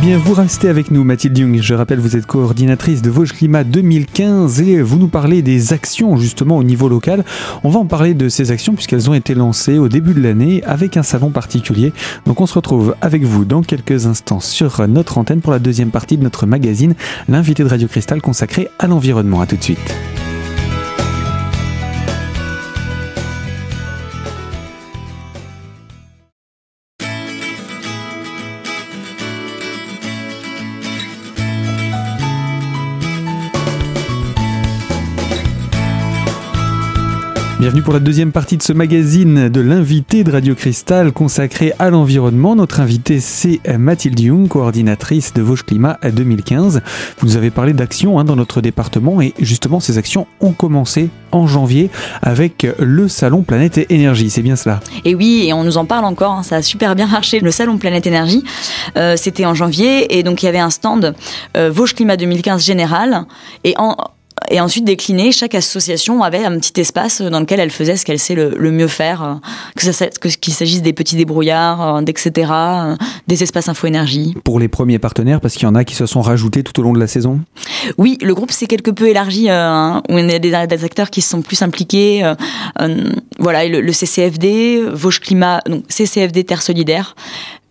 Bien, 0.00 0.18
vous 0.18 0.34
restez 0.34 0.68
avec 0.68 0.90
nous, 0.90 1.02
Mathilde 1.02 1.36
Jung. 1.36 1.58
Je 1.60 1.74
rappelle, 1.74 1.98
vous 1.98 2.16
êtes 2.16 2.26
coordinatrice 2.26 3.02
de 3.02 3.10
Vosges 3.10 3.32
Climat 3.32 3.64
2015 3.64 4.60
et 4.60 4.80
vous 4.80 4.98
nous 4.98 5.08
parlez 5.08 5.42
des 5.42 5.72
actions 5.72 6.16
justement 6.16 6.56
au 6.56 6.62
niveau 6.62 6.88
local. 6.88 7.24
On 7.64 7.70
va 7.70 7.80
en 7.80 7.84
parler 7.84 8.14
de 8.14 8.28
ces 8.28 8.50
actions 8.50 8.74
puisqu'elles 8.74 9.10
ont 9.10 9.14
été 9.14 9.34
lancées 9.34 9.78
au 9.78 9.88
début 9.88 10.14
de 10.14 10.20
l'année 10.20 10.62
avec 10.64 10.96
un 10.96 11.02
salon 11.02 11.30
particulier. 11.30 11.92
Donc, 12.26 12.40
on 12.40 12.46
se 12.46 12.54
retrouve 12.54 12.94
avec 13.00 13.24
vous 13.24 13.44
dans 13.44 13.62
quelques 13.62 14.06
instants 14.06 14.40
sur 14.40 14.86
notre 14.86 15.18
antenne 15.18 15.40
pour 15.40 15.52
la 15.52 15.58
deuxième 15.58 15.90
partie 15.90 16.16
de 16.16 16.22
notre 16.22 16.46
magazine, 16.46 16.94
l'invité 17.28 17.64
de 17.64 17.68
Radio 17.68 17.88
Cristal 17.88 18.20
consacré 18.20 18.68
à 18.78 18.86
l'environnement. 18.86 19.40
À 19.40 19.46
tout 19.46 19.56
de 19.56 19.64
suite. 19.64 19.94
Bienvenue 37.60 37.82
pour 37.82 37.92
la 37.92 37.98
deuxième 37.98 38.30
partie 38.30 38.56
de 38.56 38.62
ce 38.62 38.72
magazine 38.72 39.48
de 39.48 39.60
l'invité 39.60 40.22
de 40.22 40.30
Radio 40.30 40.54
Cristal 40.54 41.10
consacré 41.10 41.72
à 41.80 41.90
l'environnement. 41.90 42.54
Notre 42.54 42.78
invité 42.78 43.18
c'est 43.18 43.60
Mathilde 43.76 44.20
Young, 44.20 44.46
coordinatrice 44.46 45.34
de 45.34 45.42
Vosges 45.42 45.64
Climat 45.64 45.98
2015. 46.04 46.82
Vous 47.18 47.26
nous 47.26 47.36
avez 47.36 47.50
parlé 47.50 47.72
d'actions 47.72 48.20
hein, 48.20 48.24
dans 48.24 48.36
notre 48.36 48.60
département 48.60 49.20
et 49.20 49.34
justement 49.40 49.80
ces 49.80 49.98
actions 49.98 50.28
ont 50.38 50.52
commencé 50.52 51.10
en 51.32 51.48
janvier 51.48 51.90
avec 52.22 52.64
le 52.78 53.08
salon 53.08 53.42
Planète 53.42 53.76
et 53.78 53.92
Énergie. 53.92 54.30
C'est 54.30 54.42
bien 54.42 54.54
cela? 54.54 54.78
Et 55.04 55.16
oui, 55.16 55.46
et 55.48 55.52
on 55.52 55.64
nous 55.64 55.78
en 55.78 55.84
parle 55.84 56.04
encore. 56.04 56.34
Hein, 56.34 56.42
ça 56.44 56.56
a 56.56 56.62
super 56.62 56.94
bien 56.94 57.08
marché. 57.08 57.40
Le 57.40 57.50
salon 57.50 57.76
Planète 57.76 58.06
Énergie, 58.06 58.44
euh, 58.96 59.16
c'était 59.16 59.46
en 59.46 59.54
janvier 59.54 60.16
et 60.16 60.22
donc 60.22 60.44
il 60.44 60.46
y 60.46 60.48
avait 60.48 60.60
un 60.60 60.70
stand 60.70 61.12
euh, 61.56 61.72
Vosges 61.72 61.96
Climat 61.96 62.16
2015 62.16 62.64
général 62.64 63.26
et 63.64 63.74
en 63.78 63.96
et 64.50 64.60
ensuite 64.60 64.84
décliné, 64.84 65.32
chaque 65.32 65.54
association 65.54 66.22
avait 66.22 66.44
un 66.44 66.58
petit 66.58 66.80
espace 66.80 67.20
dans 67.20 67.40
lequel 67.40 67.60
elle 67.60 67.70
faisait 67.70 67.96
ce 67.96 68.04
qu'elle 68.04 68.18
sait 68.18 68.34
le, 68.34 68.70
mieux 68.70 68.88
faire, 68.88 69.22
euh, 69.22 69.34
que 69.76 70.28
qu'il 70.28 70.52
s'agisse 70.52 70.82
des 70.82 70.92
petits 70.92 71.16
débrouillards, 71.16 71.96
euh, 71.96 72.00
etc., 72.02 72.50
euh, 72.52 72.96
des 73.26 73.42
espaces 73.42 73.68
info-énergie. 73.68 74.34
Pour 74.44 74.60
les 74.60 74.68
premiers 74.68 74.98
partenaires, 74.98 75.40
parce 75.40 75.54
qu'il 75.54 75.64
y 75.64 75.66
en 75.66 75.74
a 75.74 75.84
qui 75.84 75.94
se 75.94 76.06
sont 76.06 76.20
rajoutés 76.20 76.62
tout 76.62 76.78
au 76.80 76.82
long 76.82 76.92
de 76.92 77.00
la 77.00 77.06
saison? 77.06 77.40
Oui, 77.96 78.18
le 78.20 78.34
groupe 78.34 78.50
s'est 78.50 78.66
quelque 78.66 78.90
peu 78.90 79.08
élargi, 79.08 79.48
hein, 79.50 80.02
où 80.08 80.18
il 80.18 80.30
y 80.30 80.34
a 80.34 80.38
des, 80.38 80.84
acteurs 80.84 81.10
qui 81.10 81.20
se 81.20 81.30
sont 81.30 81.42
plus 81.42 81.62
impliqués. 81.62 82.32
voilà, 83.38 83.66
le, 83.66 83.92
CCFD, 83.92 84.82
Vosges 84.92 85.20
Climat, 85.20 85.60
donc 85.66 85.84
CCFD 85.88 86.44
Terre 86.44 86.62
Solidaire, 86.62 87.14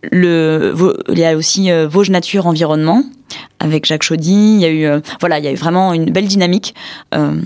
le, 0.02 0.74
il 1.08 1.18
y 1.18 1.24
a 1.24 1.36
aussi 1.36 1.70
Vosges 1.88 2.10
Nature 2.10 2.46
Environnement, 2.46 3.02
avec 3.60 3.86
Jacques 3.86 4.02
Chaudy. 4.02 4.54
Il 4.54 4.60
y 4.60 4.64
a 4.64 4.70
eu, 4.70 4.84
euh, 4.84 5.00
voilà, 5.20 5.38
il 5.38 5.44
y 5.44 5.48
a 5.48 5.52
eu 5.52 5.56
vraiment 5.56 5.92
une 5.92 6.10
belle 6.10 6.26
dynamique. 6.26 6.74
Euh, 7.14 7.40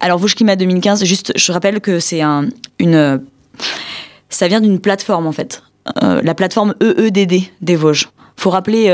alors 0.00 0.18
Vosges 0.18 0.34
Climat 0.34 0.56
2015, 0.56 1.04
juste, 1.04 1.32
je 1.36 1.52
rappelle 1.52 1.80
que 1.80 1.98
c'est 2.00 2.20
un, 2.20 2.48
une, 2.78 3.20
ça 4.28 4.48
vient 4.48 4.60
d'une 4.60 4.80
plateforme 4.80 5.26
en 5.26 5.32
fait, 5.32 5.62
euh, 6.02 6.20
la 6.22 6.34
plateforme 6.34 6.74
EEDD 6.80 7.44
des 7.60 7.76
Vosges. 7.76 8.08
Faut 8.36 8.50
rappeler. 8.50 8.86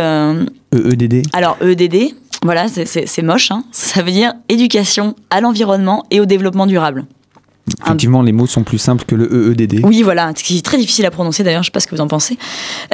EEDD. 0.72 1.22
Alors 1.32 1.56
EEDD, 1.62 2.14
voilà, 2.42 2.68
c'est 2.68 3.22
moche. 3.22 3.50
Hein. 3.50 3.64
Ça 3.72 4.02
veut 4.02 4.12
dire 4.12 4.34
éducation 4.48 5.16
à 5.30 5.40
l'environnement 5.40 6.04
et 6.10 6.20
au 6.20 6.26
développement 6.26 6.66
durable. 6.66 7.06
Effectivement, 7.84 8.22
les 8.22 8.32
mots 8.32 8.46
sont 8.46 8.62
plus 8.62 8.78
simples 8.78 9.04
que 9.04 9.14
le 9.14 9.52
EEDD. 9.52 9.80
Oui, 9.84 10.02
voilà, 10.02 10.32
ce 10.36 10.42
qui 10.42 10.58
est 10.58 10.64
très 10.64 10.76
difficile 10.76 11.06
à 11.06 11.10
prononcer 11.10 11.42
d'ailleurs, 11.42 11.62
je 11.62 11.68
ne 11.68 11.70
sais 11.70 11.72
pas 11.72 11.80
ce 11.80 11.86
que 11.86 11.94
vous 11.94 12.00
en 12.00 12.08
pensez. 12.08 12.38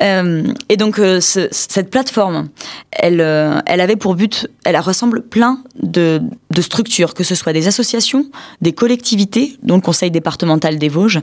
Euh, 0.02 0.42
et 0.68 0.76
donc, 0.76 0.99
euh, 0.99 1.21
cette 1.21 1.90
plateforme, 1.90 2.49
elle, 2.92 3.21
euh, 3.21 3.61
elle 3.66 3.80
avait 3.80 3.97
pour 3.97 4.14
but, 4.14 4.49
elle 4.64 4.78
ressemble 4.78 5.23
plein 5.23 5.59
de, 5.83 6.21
structures, 6.61 7.14
que 7.14 7.25
ce 7.25 7.35
soit 7.35 7.52
des 7.52 7.68
associations, 7.68 8.26
des 8.61 8.73
collectivités, 8.73 9.56
dont 9.62 9.76
le 9.76 9.83
Conseil 9.83 10.11
départemental 10.11 10.78
des 10.78 10.88
Vosges. 10.88 11.21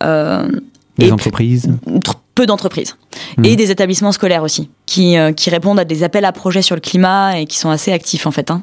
des 0.00 1.12
entreprises 1.12 1.70
peu 2.34 2.46
d'entreprises 2.46 2.96
mmh. 3.36 3.44
et 3.44 3.56
des 3.56 3.70
établissements 3.70 4.12
scolaires 4.12 4.42
aussi 4.42 4.70
qui, 4.86 5.16
qui 5.36 5.50
répondent 5.50 5.78
à 5.78 5.84
des 5.84 6.02
appels 6.02 6.24
à 6.24 6.32
projets 6.32 6.62
sur 6.62 6.74
le 6.74 6.80
climat 6.80 7.38
et 7.38 7.44
qui 7.44 7.58
sont 7.58 7.68
assez 7.68 7.92
actifs 7.92 8.26
en 8.26 8.30
fait. 8.30 8.50
Hein. 8.50 8.62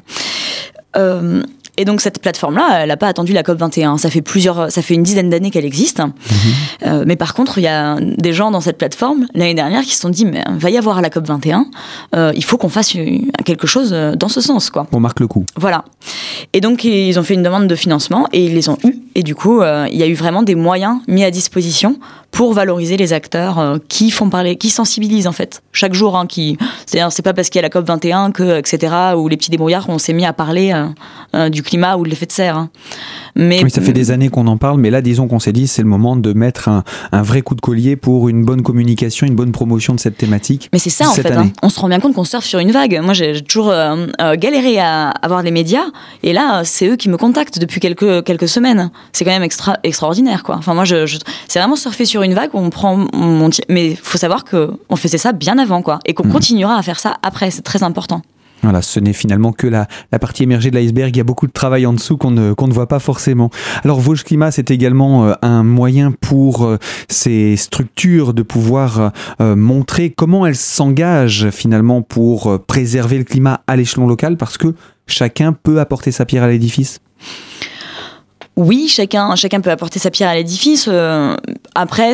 Euh, 1.80 1.82
et 1.82 1.84
donc 1.84 2.00
cette 2.00 2.20
plateforme-là, 2.20 2.80
elle 2.82 2.88
n'a 2.88 2.96
pas 2.96 3.08
attendu 3.08 3.32
la 3.32 3.42
COP 3.42 3.58
21. 3.58 3.98
Ça 3.98 4.10
fait 4.10 4.22
plusieurs, 4.22 4.70
ça 4.70 4.82
fait 4.82 4.94
une 4.94 5.02
dizaine 5.02 5.30
d'années 5.30 5.50
qu'elle 5.50 5.64
existe. 5.64 6.00
Mhm. 6.00 6.10
Euh, 6.86 7.04
mais 7.06 7.16
par 7.16 7.34
contre, 7.34 7.58
il 7.58 7.62
y 7.62 7.68
a 7.68 7.96
des 8.00 8.32
gens 8.32 8.50
dans 8.50 8.60
cette 8.60 8.78
plateforme 8.78 9.26
l'année 9.34 9.54
dernière 9.54 9.82
qui 9.82 9.94
se 9.94 10.00
sont 10.00 10.10
dit, 10.10 10.24
mais 10.24 10.44
va 10.48 10.70
y 10.70 10.78
avoir 10.78 11.00
la 11.00 11.10
COP 11.10 11.26
21. 11.26 11.66
Euh, 12.14 12.32
il 12.34 12.44
faut 12.44 12.58
qu'on 12.58 12.68
fasse 12.68 12.96
quelque 13.44 13.66
chose 13.66 13.90
dans 13.90 14.28
ce 14.28 14.40
sens, 14.40 14.70
quoi. 14.70 14.86
On 14.92 15.00
marque 15.00 15.20
le 15.20 15.26
coup. 15.26 15.44
Voilà. 15.56 15.84
Et 16.52 16.60
donc 16.60 16.84
ils 16.84 17.18
ont 17.18 17.22
fait 17.22 17.34
une 17.34 17.42
demande 17.42 17.66
de 17.66 17.74
financement 17.74 18.26
et 18.32 18.44
ils 18.44 18.54
les 18.54 18.68
ont 18.68 18.78
eu. 18.84 18.96
Et 19.14 19.22
du 19.22 19.34
coup, 19.34 19.60
euh, 19.60 19.86
il 19.90 19.98
y 19.98 20.02
a 20.02 20.06
eu 20.06 20.14
vraiment 20.14 20.42
des 20.42 20.54
moyens 20.54 20.98
mis 21.08 21.24
à 21.24 21.30
disposition 21.30 21.98
pour 22.30 22.52
valoriser 22.52 22.96
les 22.96 23.12
acteurs 23.12 23.58
euh, 23.58 23.78
qui 23.88 24.10
font 24.10 24.30
parler, 24.30 24.56
qui 24.56 24.70
sensibilisent 24.70 25.26
en 25.26 25.32
fait 25.32 25.62
chaque 25.72 25.94
jour. 25.94 26.16
Hein, 26.16 26.26
qui, 26.26 26.56
c'est-à-dire, 26.86 27.12
c'est 27.12 27.22
pas 27.22 27.32
parce 27.32 27.50
qu'il 27.50 27.58
y 27.58 27.60
a 27.60 27.62
la 27.62 27.70
COP 27.70 27.86
21 27.86 28.32
que 28.32 28.58
etc. 28.58 28.94
ou 29.16 29.28
les 29.28 29.36
petits 29.36 29.50
débrouillards 29.50 29.88
on 29.88 29.98
s'est 29.98 30.12
mis 30.12 30.24
à 30.24 30.32
parler 30.32 30.72
euh, 31.34 31.48
du 31.48 31.62
climat 31.62 31.96
ou 31.96 32.04
de 32.04 32.10
l'effet 32.10 32.26
de 32.26 32.32
serre. 32.32 32.56
Hein. 32.56 32.70
Mais 33.36 33.62
oui, 33.62 33.70
ça 33.70 33.80
fait 33.80 33.92
des 33.92 34.10
années 34.10 34.28
qu'on 34.28 34.46
en 34.46 34.56
parle, 34.56 34.80
mais 34.80 34.90
là, 34.90 35.02
disons 35.02 35.28
qu'on 35.28 35.38
s'est 35.38 35.52
dit, 35.52 35.66
c'est 35.66 35.82
le 35.82 35.88
moment 35.88 36.16
de 36.16 36.32
mettre 36.32 36.68
un, 36.68 36.84
un, 37.12 37.22
vrai 37.22 37.42
coup 37.42 37.54
de 37.54 37.60
collier 37.60 37.96
pour 37.96 38.28
une 38.28 38.44
bonne 38.44 38.62
communication, 38.62 39.26
une 39.26 39.36
bonne 39.36 39.52
promotion 39.52 39.94
de 39.94 40.00
cette 40.00 40.16
thématique. 40.16 40.68
Mais 40.72 40.78
c'est 40.78 40.90
ça 40.90 41.08
en 41.08 41.12
fait. 41.12 41.30
Hein. 41.30 41.50
On 41.62 41.68
se 41.68 41.78
rend 41.78 41.88
bien 41.88 42.00
compte 42.00 42.14
qu'on 42.14 42.24
surfe 42.24 42.44
sur 42.44 42.58
une 42.58 42.72
vague. 42.72 43.00
Moi, 43.02 43.14
j'ai 43.14 43.40
toujours 43.42 43.72
galéré 44.36 44.78
à 44.78 45.10
avoir 45.10 45.42
les 45.42 45.50
médias, 45.50 45.86
et 46.22 46.32
là, 46.32 46.62
c'est 46.64 46.88
eux 46.88 46.96
qui 46.96 47.08
me 47.08 47.16
contactent 47.16 47.58
depuis 47.58 47.80
quelques 47.80 48.24
quelques 48.24 48.48
semaines. 48.48 48.90
C'est 49.12 49.24
quand 49.24 49.30
même 49.30 49.42
extra 49.42 49.78
extraordinaire, 49.84 50.42
quoi. 50.42 50.56
Enfin, 50.56 50.74
moi, 50.74 50.84
je, 50.84 51.06
c'est 51.48 51.58
vraiment 51.58 51.76
surfer 51.76 52.04
sur 52.04 52.19
une 52.22 52.34
vague 52.34 52.50
où 52.54 52.58
on 52.58 52.70
prend 52.70 52.96
mon, 53.12 53.50
mais 53.68 53.94
faut 53.94 54.18
savoir 54.18 54.44
que 54.44 54.70
on 54.88 54.96
faisait 54.96 55.18
ça 55.18 55.32
bien 55.32 55.58
avant, 55.58 55.82
quoi, 55.82 55.98
et 56.04 56.14
qu'on 56.14 56.26
mhm. 56.26 56.32
continuera 56.32 56.76
à 56.76 56.82
faire 56.82 56.98
ça 56.98 57.16
après. 57.22 57.50
C'est 57.50 57.62
très 57.62 57.82
important. 57.82 58.22
Voilà, 58.62 58.82
ce 58.82 59.00
n'est 59.00 59.14
finalement 59.14 59.52
que 59.52 59.66
la, 59.66 59.86
la 60.12 60.18
partie 60.18 60.42
émergée 60.42 60.70
de 60.70 60.76
l'iceberg. 60.76 61.14
Il 61.14 61.18
y 61.18 61.20
a 61.20 61.24
beaucoup 61.24 61.46
de 61.46 61.52
travail 61.52 61.86
en 61.86 61.94
dessous 61.94 62.18
qu'on 62.18 62.30
ne, 62.30 62.52
qu'on 62.52 62.68
ne 62.68 62.72
voit 62.72 62.88
pas 62.88 62.98
forcément. 62.98 63.50
Alors, 63.84 64.00
Vosges 64.00 64.24
Climat, 64.24 64.50
c'est 64.50 64.70
également 64.70 65.24
euh, 65.24 65.32
un 65.40 65.62
moyen 65.62 66.12
pour 66.12 66.64
euh, 66.64 66.76
ces 67.08 67.56
structures 67.56 68.34
de 68.34 68.42
pouvoir 68.42 69.12
euh, 69.40 69.56
montrer 69.56 70.10
comment 70.10 70.44
elles 70.44 70.56
s'engagent 70.56 71.50
finalement 71.50 72.02
pour 72.02 72.58
préserver 72.66 73.18
le 73.18 73.24
climat 73.24 73.62
à 73.66 73.76
l'échelon 73.76 74.06
local 74.06 74.36
parce 74.36 74.58
que 74.58 74.74
chacun 75.06 75.52
peut 75.52 75.80
apporter 75.80 76.12
sa 76.12 76.26
pierre 76.26 76.42
à 76.42 76.48
l'édifice 76.48 77.00
oui, 78.56 78.88
chacun, 78.88 79.34
chacun 79.36 79.60
peut 79.60 79.70
apporter 79.70 79.98
sa 79.98 80.10
pierre 80.10 80.28
à 80.28 80.34
l'édifice. 80.34 80.86
Euh, 80.88 81.36
après, 81.74 82.12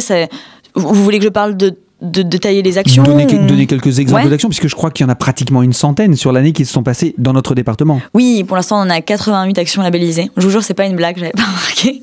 vous 0.74 1.04
voulez 1.04 1.18
que 1.18 1.24
je 1.24 1.30
parle 1.30 1.56
de 1.56 1.76
de 2.02 2.22
détailler 2.22 2.62
les 2.62 2.76
actions 2.76 3.02
Donner, 3.02 3.24
donner 3.24 3.66
quelques 3.66 3.98
exemples 3.98 4.28
d'actions, 4.28 4.50
puisque 4.50 4.68
je 4.68 4.74
crois 4.74 4.90
qu'il 4.90 5.04
y 5.04 5.08
en 5.08 5.12
a 5.12 5.14
pratiquement 5.14 5.62
une 5.62 5.72
centaine 5.72 6.14
sur 6.14 6.30
l'année 6.30 6.52
qui 6.52 6.66
se 6.66 6.72
sont 6.72 6.82
passées 6.82 7.14
dans 7.16 7.32
notre 7.32 7.54
département. 7.54 8.02
Oui, 8.12 8.44
pour 8.44 8.56
l'instant, 8.56 8.86
on 8.86 8.90
a 8.90 9.00
88 9.00 9.58
actions 9.58 9.82
labellisées. 9.82 10.30
Je 10.36 10.42
vous 10.42 10.50
jure, 10.50 10.62
c'est 10.62 10.74
pas 10.74 10.84
une 10.84 10.96
blague, 10.96 11.16
j'avais 11.18 11.32
pas 11.32 11.42
remarqué. 11.46 12.02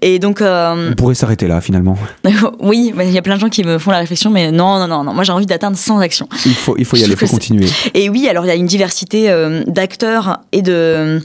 Et 0.00 0.18
donc. 0.18 0.40
Euh, 0.40 0.90
on 0.90 0.94
pourrait 0.94 1.14
s'arrêter 1.14 1.46
là, 1.48 1.60
finalement. 1.60 1.98
oui, 2.60 2.94
il 2.98 3.10
y 3.10 3.18
a 3.18 3.22
plein 3.22 3.34
de 3.34 3.40
gens 3.40 3.50
qui 3.50 3.62
me 3.62 3.78
font 3.78 3.90
la 3.90 3.98
réflexion, 3.98 4.30
mais 4.30 4.50
non, 4.50 4.78
non, 4.78 4.88
non, 4.88 5.04
non. 5.04 5.12
Moi, 5.12 5.24
j'ai 5.24 5.32
envie 5.32 5.46
d'atteindre 5.46 5.76
100 5.76 5.98
actions. 5.98 6.28
Il 6.46 6.54
faut, 6.54 6.76
il 6.78 6.86
faut 6.86 6.96
y 6.96 7.04
aller, 7.04 7.12
il 7.12 7.18
faut 7.18 7.26
continuer. 7.26 7.66
Et 7.92 8.08
oui, 8.08 8.28
alors 8.28 8.46
il 8.46 8.48
y 8.48 8.52
a 8.52 8.56
une 8.56 8.66
diversité 8.66 9.30
euh, 9.30 9.64
d'acteurs 9.66 10.40
et 10.52 10.62
de 10.62 11.20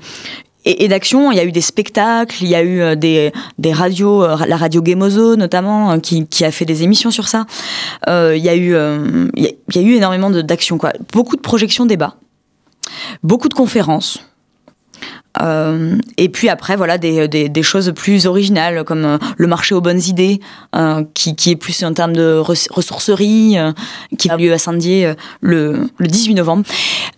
et, 0.66 0.84
et 0.84 0.88
d'action. 0.88 1.32
Il 1.32 1.38
y 1.38 1.40
a 1.40 1.46
eu 1.46 1.52
des 1.52 1.62
spectacles, 1.62 2.38
il 2.42 2.48
y 2.48 2.56
a 2.56 2.62
eu 2.62 2.82
euh, 2.82 2.96
des, 2.96 3.32
des 3.58 3.74
radios, 3.74 4.24
euh, 4.24 4.38
la 4.48 4.58
radio 4.58 4.82
Gameozo 4.82 5.36
notamment, 5.36 5.92
euh, 5.92 5.98
qui, 6.00 6.28
qui 6.28 6.46
a 6.46 6.52
fait 6.52 6.66
des 6.66 6.84
émissions 6.84 7.12
sur 7.12 7.28
ça. 7.28 7.46
Euh, 8.08 8.36
il, 8.36 8.44
y 8.44 8.50
a 8.50 8.56
eu, 8.56 8.76
il, 9.36 9.56
y 9.76 9.78
a, 9.78 9.82
eu 9.82 9.94
énormément 9.94 10.30
d'actions, 10.30 10.78
quoi. 10.78 10.94
Beaucoup 11.12 11.36
de 11.36 11.42
projections 11.42 11.86
débats, 11.86 12.16
beaucoup 13.24 13.50
de 13.50 13.54
conférences. 13.54 14.31
Euh, 15.42 15.98
et 16.18 16.30
puis 16.30 16.50
après, 16.50 16.76
voilà, 16.76 16.98
des, 16.98 17.28
des, 17.28 17.50
des, 17.50 17.64
choses 17.64 17.92
plus 17.96 18.28
originales, 18.28 18.84
comme 18.84 19.06
euh, 19.06 19.18
le 19.38 19.48
marché 19.48 19.74
aux 19.74 19.82
bonnes 19.82 20.02
idées, 20.08 20.40
euh, 20.76 21.04
qui, 21.14 21.36
qui, 21.36 21.52
est 21.52 21.56
plus 21.56 21.84
en 21.84 21.94
termes 21.94 22.16
de 22.16 22.38
ressourcerie, 22.38 23.58
qui 24.18 24.30
a 24.30 24.38
lieu 24.38 24.54
à 24.54 24.58
Saint-Dié 24.58 25.14
le, 25.42 25.90
le 25.98 26.08
18 26.08 26.36
novembre. 26.36 26.64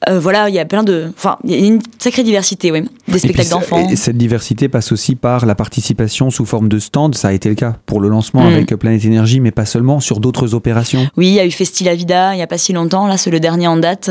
voilà, 0.10 0.50
il 0.50 0.56
y 0.56 0.60
a 0.60 0.65
plein 0.65 0.84
de... 0.84 1.12
Enfin, 1.18 1.38
il 1.44 1.51
y 1.51 1.53
a 1.53 1.65
une 1.65 1.82
sacrée 2.00 2.24
diversité, 2.24 2.72
oui. 2.72 2.84
Des 3.08 3.20
spectacles 3.20 3.50
d'enfants. 3.50 3.89
Et 3.89 3.96
cette 3.96 4.18
diversité 4.18 4.70
passe 4.70 4.92
aussi 4.92 5.15
par 5.15 5.46
la 5.46 5.56
participation 5.56 6.30
sous 6.30 6.46
forme 6.46 6.70
de 6.70 6.80
stand. 6.80 7.15
Ça 7.15 7.30
a 7.30 7.32
été 7.34 7.50
le 7.50 7.56
cas 7.56 7.75
pour 7.86 8.00
le 8.00 8.10
lancement 8.10 8.44
mm. 8.44 8.53
avec 8.53 8.75
Planète 8.75 9.06
Énergie, 9.06 9.39
mais 9.39 9.51
pas 9.51 9.65
seulement, 9.65 10.00
sur 10.00 10.20
d'autres 10.20 10.53
opérations. 10.53 11.08
Oui, 11.18 11.27
il 11.27 11.34
y 11.34 11.39
a 11.39 11.46
eu 11.46 11.51
Festilavida 11.51 12.34
il 12.34 12.38
n'y 12.38 12.44
a 12.44 12.48
pas 12.48 12.58
si 12.58 12.74
longtemps. 12.74 13.08
Là, 13.08 13.18
c'est 13.18 13.32
le 13.32 13.39
dernier 13.39 13.68
en 13.68 13.77
date, 13.77 14.10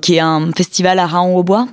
qui 0.00 0.14
est 0.14 0.20
un 0.20 0.50
festival 0.56 0.98
à 0.98 1.06
Raon-au-Bois 1.06 1.66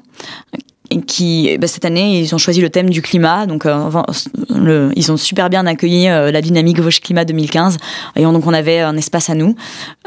qui 1.05 1.57
bah, 1.57 1.67
cette 1.67 1.85
année 1.85 2.19
ils 2.19 2.33
ont 2.33 2.37
choisi 2.37 2.61
le 2.61 2.69
thème 2.69 2.89
du 2.89 3.01
climat 3.01 3.45
donc 3.45 3.65
euh, 3.65 4.91
ils 4.95 5.11
ont 5.11 5.17
super 5.17 5.49
bien 5.49 5.65
accueilli 5.65 6.07
euh, 6.07 6.31
la 6.31 6.41
dynamique 6.41 6.79
Vosges 6.79 7.01
Climat 7.01 7.25
2015 7.25 7.77
et 8.15 8.23
donc 8.23 8.45
on 8.45 8.53
avait 8.53 8.79
un 8.79 8.95
espace 8.97 9.29
à 9.29 9.35
nous 9.35 9.55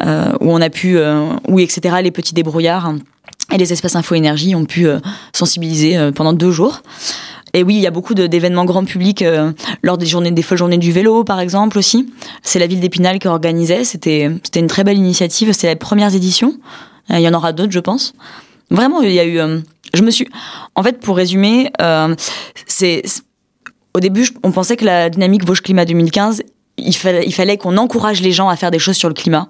euh, 0.05 0.33
où 0.41 0.51
on 0.53 0.61
a 0.61 0.71
pu 0.71 0.99
où 1.49 1.59
etc 1.61 1.97
les 2.03 2.11
petits 2.11 2.35
débrouillards 2.35 2.95
et 3.53 3.59
les 3.59 3.73
espaces 3.73 3.97
info 3.97 4.15
énergie 4.15 4.55
ont 4.55 4.65
pu 4.65 4.87
sensibiliser 5.33 6.11
pendant 6.15 6.33
deux 6.33 6.51
jours 6.51 6.83
et 7.53 7.65
oui, 7.65 7.75
il 7.75 7.81
y 7.81 7.87
a 7.89 7.91
beaucoup 7.91 8.15
d'événements 8.15 8.65
grand 8.65 8.85
public 8.85 9.25
lors 9.83 9.99
des 9.99 10.07
journées, 10.07 10.31
des 10.31 10.43
folles 10.43 10.59
journées 10.59 10.79
du 10.79 10.93
vélo, 10.93 11.25
par 11.25 11.41
exemple 11.41 11.79
aussi. 11.79 12.09
C'est 12.45 12.61
la 12.61 12.69
ville 12.69 12.79
d'Épinal 12.79 13.19
qui 13.19 13.27
organisait. 13.27 13.83
C'était, 13.83 14.31
c'était 14.45 14.61
une 14.61 14.69
très 14.69 14.85
belle 14.85 14.99
initiative. 14.99 15.53
C'est 15.53 15.67
les 15.67 15.75
premières 15.75 16.15
éditions. 16.15 16.55
Il 17.09 17.19
y 17.19 17.29
en 17.29 17.35
aura 17.35 17.53
d'autres, 17.53 17.73
je 17.73 17.81
pense. 17.81 18.13
Vraiment, 18.71 19.01
il 19.01 19.11
y 19.11 19.19
a 19.19 19.27
eu 19.27 19.41
je 19.95 20.03
me 20.03 20.11
suis. 20.11 20.29
En 20.75 20.83
fait, 20.83 21.01
pour 21.01 21.17
résumer, 21.17 21.71
euh, 21.81 22.15
c'est. 22.67 23.03
Au 23.95 24.01
début, 24.01 24.29
on 24.45 24.53
pensait 24.53 24.77
que 24.77 24.85
la 24.85 25.11
dynamique 25.11 25.45
Vosges 25.45 25.63
Climat 25.63 25.85
2015, 25.85 26.43
il 26.79 26.95
fallait, 26.95 27.57
qu'on 27.57 27.77
encourage 27.77 28.21
les 28.21 28.31
gens 28.31 28.49
à 28.49 28.55
faire 28.55 28.71
des 28.71 28.79
choses 28.79 28.97
sur 28.97 29.09
le 29.09 29.15
climat. 29.15 29.49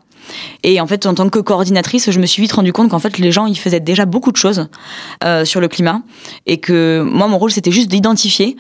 Et 0.63 0.81
en 0.81 0.87
fait, 0.87 1.05
en 1.05 1.15
tant 1.15 1.29
que 1.29 1.39
coordinatrice, 1.39 2.11
je 2.11 2.19
me 2.19 2.25
suis 2.25 2.41
vite 2.41 2.53
rendu 2.53 2.73
compte 2.73 2.91
qu'en 2.91 2.99
fait, 2.99 3.19
les 3.19 3.33
gens, 3.33 3.45
ils 3.45 3.59
faisaient 3.59 3.81
déjà 3.81 4.07
beaucoup 4.07 4.33
de 4.33 4.39
choses 4.39 4.69
euh, 5.25 5.45
sur 5.45 5.61
le 5.61 5.69
climat. 5.69 6.01
Et 6.47 6.59
que 6.59 7.03
moi, 7.03 7.29
mon 7.29 7.37
rôle, 7.37 7.51
c'était 7.51 7.71
juste 7.71 7.89
d'identifier 7.89 8.57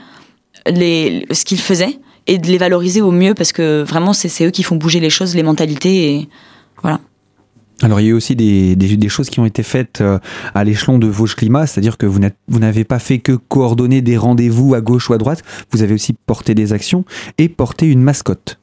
ce 0.66 1.44
qu'ils 1.44 1.60
faisaient 1.60 1.98
et 2.26 2.36
de 2.36 2.46
les 2.46 2.58
valoriser 2.58 3.00
au 3.00 3.10
mieux 3.10 3.32
parce 3.32 3.52
que 3.52 3.82
vraiment, 3.82 4.12
c'est 4.12 4.44
eux 4.44 4.50
qui 4.50 4.62
font 4.62 4.76
bouger 4.76 5.00
les 5.00 5.10
choses, 5.10 5.34
les 5.34 5.42
mentalités. 5.42 6.10
Et 6.10 6.28
voilà. 6.82 7.00
Alors 7.82 8.00
il 8.00 8.04
y 8.04 8.06
a 8.06 8.10
eu 8.10 8.14
aussi 8.14 8.36
des, 8.36 8.76
des, 8.76 9.08
choses 9.08 9.30
qui 9.30 9.40
ont 9.40 9.46
été 9.46 9.62
faites 9.62 10.00
euh, 10.00 10.18
à 10.54 10.64
l'échelon 10.64 10.98
de 10.98 11.06
Vosges 11.06 11.34
Climat, 11.34 11.66
c'est-à-dire 11.66 11.96
que 11.96 12.06
vous 12.06 12.20
n'avez 12.58 12.84
pas 12.84 12.98
fait 12.98 13.18
que 13.18 13.32
coordonner 13.32 14.02
des 14.02 14.16
rendez-vous 14.16 14.74
à 14.74 14.80
gauche 14.80 15.08
ou 15.08 15.14
à 15.14 15.18
droite, 15.18 15.42
vous 15.70 15.82
avez 15.82 15.94
aussi 15.94 16.12
porté 16.12 16.54
des 16.54 16.72
actions 16.72 17.04
et 17.38 17.48
porté 17.48 17.86
une 17.86 18.02
mascotte. 18.02 18.58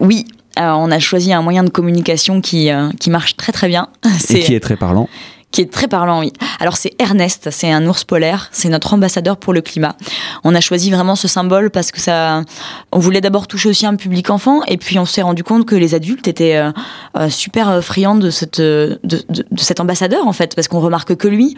Oui, 0.00 0.24
alors 0.56 0.80
on 0.80 0.90
a 0.90 0.98
choisi 0.98 1.32
un 1.32 1.42
moyen 1.42 1.64
de 1.64 1.70
communication 1.70 2.40
qui, 2.40 2.70
euh, 2.70 2.90
qui 2.98 3.10
marche 3.10 3.36
très 3.36 3.52
très 3.52 3.68
bien. 3.68 3.88
Et 4.30 4.40
qui 4.40 4.54
est 4.54 4.60
très 4.60 4.76
parlant 4.76 5.08
qui 5.50 5.62
est 5.62 5.72
très 5.72 5.88
parlant, 5.88 6.20
oui. 6.20 6.32
Alors 6.60 6.76
c'est 6.76 6.92
Ernest, 6.98 7.48
c'est 7.50 7.70
un 7.70 7.86
ours 7.86 8.04
polaire, 8.04 8.48
c'est 8.52 8.68
notre 8.68 8.92
ambassadeur 8.92 9.38
pour 9.38 9.54
le 9.54 9.62
climat. 9.62 9.96
On 10.44 10.54
a 10.54 10.60
choisi 10.60 10.90
vraiment 10.90 11.16
ce 11.16 11.26
symbole 11.26 11.70
parce 11.70 11.90
que 11.90 12.00
ça, 12.00 12.42
on 12.92 12.98
voulait 12.98 13.22
d'abord 13.22 13.46
toucher 13.46 13.70
aussi 13.70 13.86
un 13.86 13.96
public 13.96 14.28
enfant, 14.28 14.62
et 14.64 14.76
puis 14.76 14.98
on 14.98 15.06
s'est 15.06 15.22
rendu 15.22 15.44
compte 15.44 15.64
que 15.64 15.74
les 15.74 15.94
adultes 15.94 16.28
étaient 16.28 16.56
euh, 16.56 16.70
euh, 17.16 17.30
super 17.30 17.82
friands 17.82 18.16
de, 18.16 18.28
cette, 18.28 18.60
de, 18.60 19.00
de, 19.04 19.24
de, 19.30 19.44
cet 19.56 19.80
ambassadeur 19.80 20.26
en 20.26 20.34
fait, 20.34 20.54
parce 20.54 20.68
qu'on 20.68 20.80
remarque 20.80 21.14
que 21.16 21.28
lui, 21.28 21.56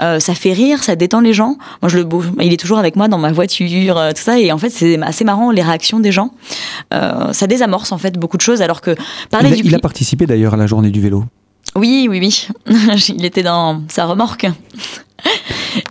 euh, 0.00 0.18
ça 0.18 0.34
fait 0.34 0.54
rire, 0.54 0.82
ça 0.82 0.96
détend 0.96 1.20
les 1.20 1.34
gens. 1.34 1.56
Moi, 1.82 1.90
je 1.90 1.98
le, 1.98 2.08
il 2.40 2.52
est 2.52 2.60
toujours 2.60 2.78
avec 2.78 2.96
moi 2.96 3.08
dans 3.08 3.18
ma 3.18 3.32
voiture, 3.32 4.00
tout 4.14 4.22
ça, 4.22 4.38
et 4.38 4.50
en 4.50 4.58
fait 4.58 4.70
c'est 4.70 5.00
assez 5.02 5.24
marrant 5.24 5.50
les 5.50 5.62
réactions 5.62 6.00
des 6.00 6.12
gens. 6.12 6.30
ça 6.90 7.46
désamorce 7.46 7.92
en 7.92 7.98
fait 7.98 8.18
beaucoup 8.18 8.38
de 8.38 8.42
choses, 8.42 8.62
alors 8.62 8.80
que 8.80 8.94
parler 9.30 9.50
il 9.50 9.52
a, 9.52 9.56
du... 9.56 9.68
il 9.68 9.74
a 9.74 9.78
participé 9.78 10.26
d'ailleurs 10.26 10.54
à 10.54 10.56
la 10.56 10.66
journée 10.66 10.90
du 10.90 11.02
vélo. 11.02 11.24
Oui, 11.76 12.08
oui, 12.10 12.18
oui. 12.20 12.48
il 13.16 13.24
était 13.24 13.42
dans 13.42 13.82
sa 13.88 14.06
remorque. 14.06 14.46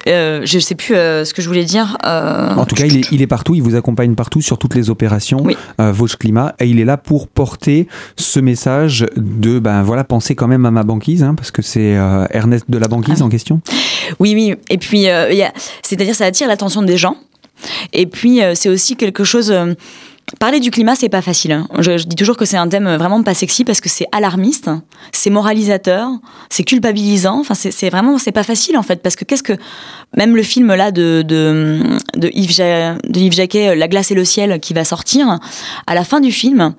Euh, 0.07 0.41
je 0.45 0.55
ne 0.55 0.61
sais 0.61 0.75
plus 0.75 0.95
euh, 0.95 1.25
ce 1.25 1.33
que 1.33 1.41
je 1.41 1.47
voulais 1.47 1.63
dire. 1.63 1.97
Euh, 2.05 2.55
en 2.55 2.65
tout 2.65 2.75
cas, 2.75 2.85
il 2.85 3.21
est, 3.21 3.27
partout, 3.27 3.55
il 3.55 3.61
vous 3.61 3.75
accompagne 3.75 4.13
partout 4.15 4.41
sur 4.41 4.57
toutes 4.57 4.75
les 4.75 4.89
opérations 4.89 5.41
oui. 5.43 5.57
Vosges 5.77 6.15
Climat, 6.17 6.55
et 6.59 6.67
il 6.67 6.79
est 6.79 6.85
là 6.85 6.97
pour 6.97 7.27
porter 7.27 7.87
ce 8.15 8.39
message 8.39 9.05
de, 9.15 9.59
ben 9.59 9.83
voilà, 9.83 10.03
penser 10.03 10.35
quand 10.35 10.47
même 10.47 10.65
à 10.65 10.71
ma 10.71 10.83
banquise, 10.83 11.23
hein, 11.23 11.35
parce 11.35 11.51
que 11.51 11.61
c'est 11.61 11.97
Ernest 12.31 12.65
de 12.69 12.77
la 12.77 12.87
banquise 12.87 13.19
ah. 13.21 13.25
en 13.25 13.29
question. 13.29 13.61
Oui, 14.19 14.33
oui. 14.35 14.55
Et 14.69 14.77
puis, 14.77 15.05
c'est-à-dire, 15.83 16.15
ça 16.15 16.25
attire 16.25 16.47
l'attention 16.47 16.81
des 16.81 16.97
gens. 16.97 17.17
Et 17.93 18.05
puis, 18.05 18.41
c'est 18.53 18.69
aussi 18.69 18.95
quelque 18.95 19.23
chose 19.23 19.53
Parler 20.39 20.59
du 20.59 20.71
climat, 20.71 20.95
c'est 20.95 21.09
pas 21.09 21.21
facile. 21.21 21.51
Hein. 21.51 21.67
Je, 21.77 22.03
dis 22.03 22.15
toujours 22.15 22.35
que 22.35 22.45
c'est 22.45 22.57
un 22.57 22.67
thème 22.67 22.95
vraiment 22.95 23.21
pas 23.21 23.35
sexy 23.35 23.63
parce 23.63 23.79
que 23.79 23.89
c'est 23.89 24.07
alarmiste, 24.11 24.71
c'est 25.11 25.29
moralisateur, 25.29 26.09
c'est 26.49 26.63
culpabilisant. 26.63 27.39
Enfin, 27.39 27.53
c'est 27.53 27.89
vraiment, 27.91 28.17
c'est 28.17 28.31
pas 28.31 28.43
facile 28.43 28.75
en 28.75 28.81
fait 28.81 29.03
parce 29.03 29.15
que 29.15 29.23
qu'est-ce 29.23 29.43
que 29.43 29.53
même 30.17 30.35
le 30.35 30.41
film 30.41 30.73
là 30.73 30.89
de 30.91 31.21
de, 31.21 31.79
de, 32.17 32.31
Yves, 32.33 32.59
Yves 33.13 33.33
Jacquet, 33.33 33.75
La 33.75 33.87
glace 33.87 34.09
et 34.09 34.15
le 34.15 34.25
ciel, 34.25 34.59
qui 34.59 34.73
va 34.73 34.83
sortir 34.83 35.39
à 35.85 35.93
la 35.93 36.03
fin 36.03 36.19
du 36.19 36.31
film. 36.31 36.73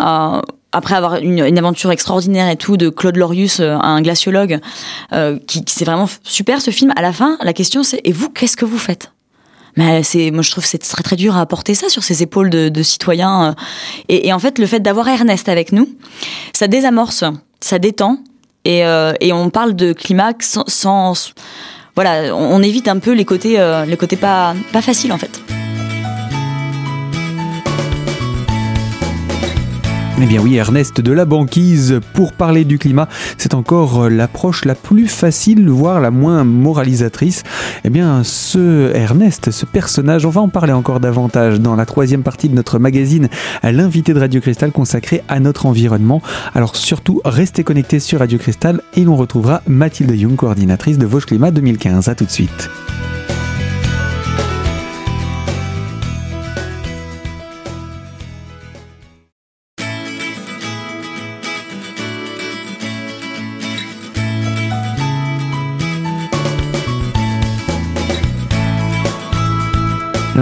Euh, 0.00 0.40
après 0.74 0.94
avoir 0.94 1.16
une, 1.16 1.44
une, 1.44 1.58
aventure 1.58 1.90
extraordinaire 1.90 2.48
et 2.48 2.56
tout 2.56 2.78
de 2.78 2.88
Claude 2.88 3.16
Lorius, 3.16 3.60
un 3.60 4.00
glaciologue, 4.00 4.58
qui, 5.46 5.64
qui 5.64 5.74
c'est 5.74 5.84
vraiment 5.84 6.08
super 6.22 6.62
ce 6.62 6.70
film. 6.70 6.94
À 6.96 7.02
la 7.02 7.12
fin, 7.12 7.36
la 7.42 7.52
question 7.52 7.82
c'est 7.82 8.00
et 8.04 8.12
vous, 8.12 8.30
qu'est-ce 8.30 8.56
que 8.56 8.64
vous 8.64 8.78
faites? 8.78 9.12
Mais 9.76 10.02
c'est, 10.02 10.30
moi 10.30 10.42
je 10.42 10.50
trouve 10.50 10.64
c'est 10.64 10.78
très 10.78 11.02
très 11.02 11.16
dur 11.16 11.36
à 11.36 11.46
porter 11.46 11.74
ça 11.74 11.88
sur 11.88 12.02
ses 12.02 12.22
épaules 12.22 12.50
de, 12.50 12.82
citoyens. 12.82 13.54
Et, 14.08 14.28
et, 14.28 14.32
en 14.32 14.38
fait, 14.38 14.58
le 14.58 14.66
fait 14.66 14.80
d'avoir 14.80 15.08
Ernest 15.08 15.48
avec 15.48 15.72
nous, 15.72 15.88
ça 16.52 16.68
désamorce, 16.68 17.24
ça 17.60 17.78
détend, 17.78 18.18
et, 18.64 18.84
euh, 18.84 19.12
et 19.20 19.32
on 19.32 19.50
parle 19.50 19.74
de 19.74 19.92
climat 19.92 20.32
sans, 20.40 21.32
voilà, 21.94 22.34
on, 22.34 22.56
on, 22.56 22.62
évite 22.62 22.88
un 22.88 22.98
peu 22.98 23.12
les 23.12 23.24
côtés, 23.24 23.58
euh, 23.58 23.84
les 23.84 23.96
côtés 23.96 24.16
pas 24.16 24.54
pas 24.72 24.82
faciles 24.82 25.12
en 25.12 25.18
fait. 25.18 25.61
Eh 30.20 30.26
bien 30.26 30.40
oui, 30.40 30.56
Ernest 30.56 31.00
de 31.00 31.10
la 31.12 31.24
banquise, 31.24 31.98
pour 32.12 32.32
parler 32.32 32.64
du 32.64 32.78
climat, 32.78 33.08
c'est 33.38 33.54
encore 33.54 34.08
l'approche 34.08 34.64
la 34.64 34.74
plus 34.74 35.08
facile, 35.08 35.68
voire 35.68 36.00
la 36.00 36.10
moins 36.10 36.44
moralisatrice. 36.44 37.42
Eh 37.84 37.90
bien, 37.90 38.22
ce 38.22 38.94
Ernest, 38.94 39.50
ce 39.50 39.66
personnage, 39.66 40.24
on 40.26 40.30
va 40.30 40.42
en 40.42 40.48
parler 40.48 40.72
encore 40.72 41.00
davantage 41.00 41.60
dans 41.60 41.74
la 41.74 41.86
troisième 41.86 42.22
partie 42.22 42.48
de 42.48 42.54
notre 42.54 42.78
magazine, 42.78 43.28
l'invité 43.62 44.14
de 44.14 44.20
Radio 44.20 44.40
Cristal 44.40 44.70
consacré 44.70 45.22
à 45.28 45.40
notre 45.40 45.66
environnement. 45.66 46.22
Alors 46.54 46.76
surtout, 46.76 47.20
restez 47.24 47.64
connectés 47.64 47.98
sur 47.98 48.20
Radio 48.20 48.38
Cristal 48.38 48.80
et 48.94 49.04
l'on 49.04 49.16
retrouvera 49.16 49.62
Mathilde 49.66 50.14
Young, 50.14 50.36
coordinatrice 50.36 50.98
de 50.98 51.06
Vosges 51.06 51.26
Climat 51.26 51.50
2015. 51.50 52.08
A 52.08 52.14
tout 52.14 52.26
de 52.26 52.30
suite. 52.30 52.70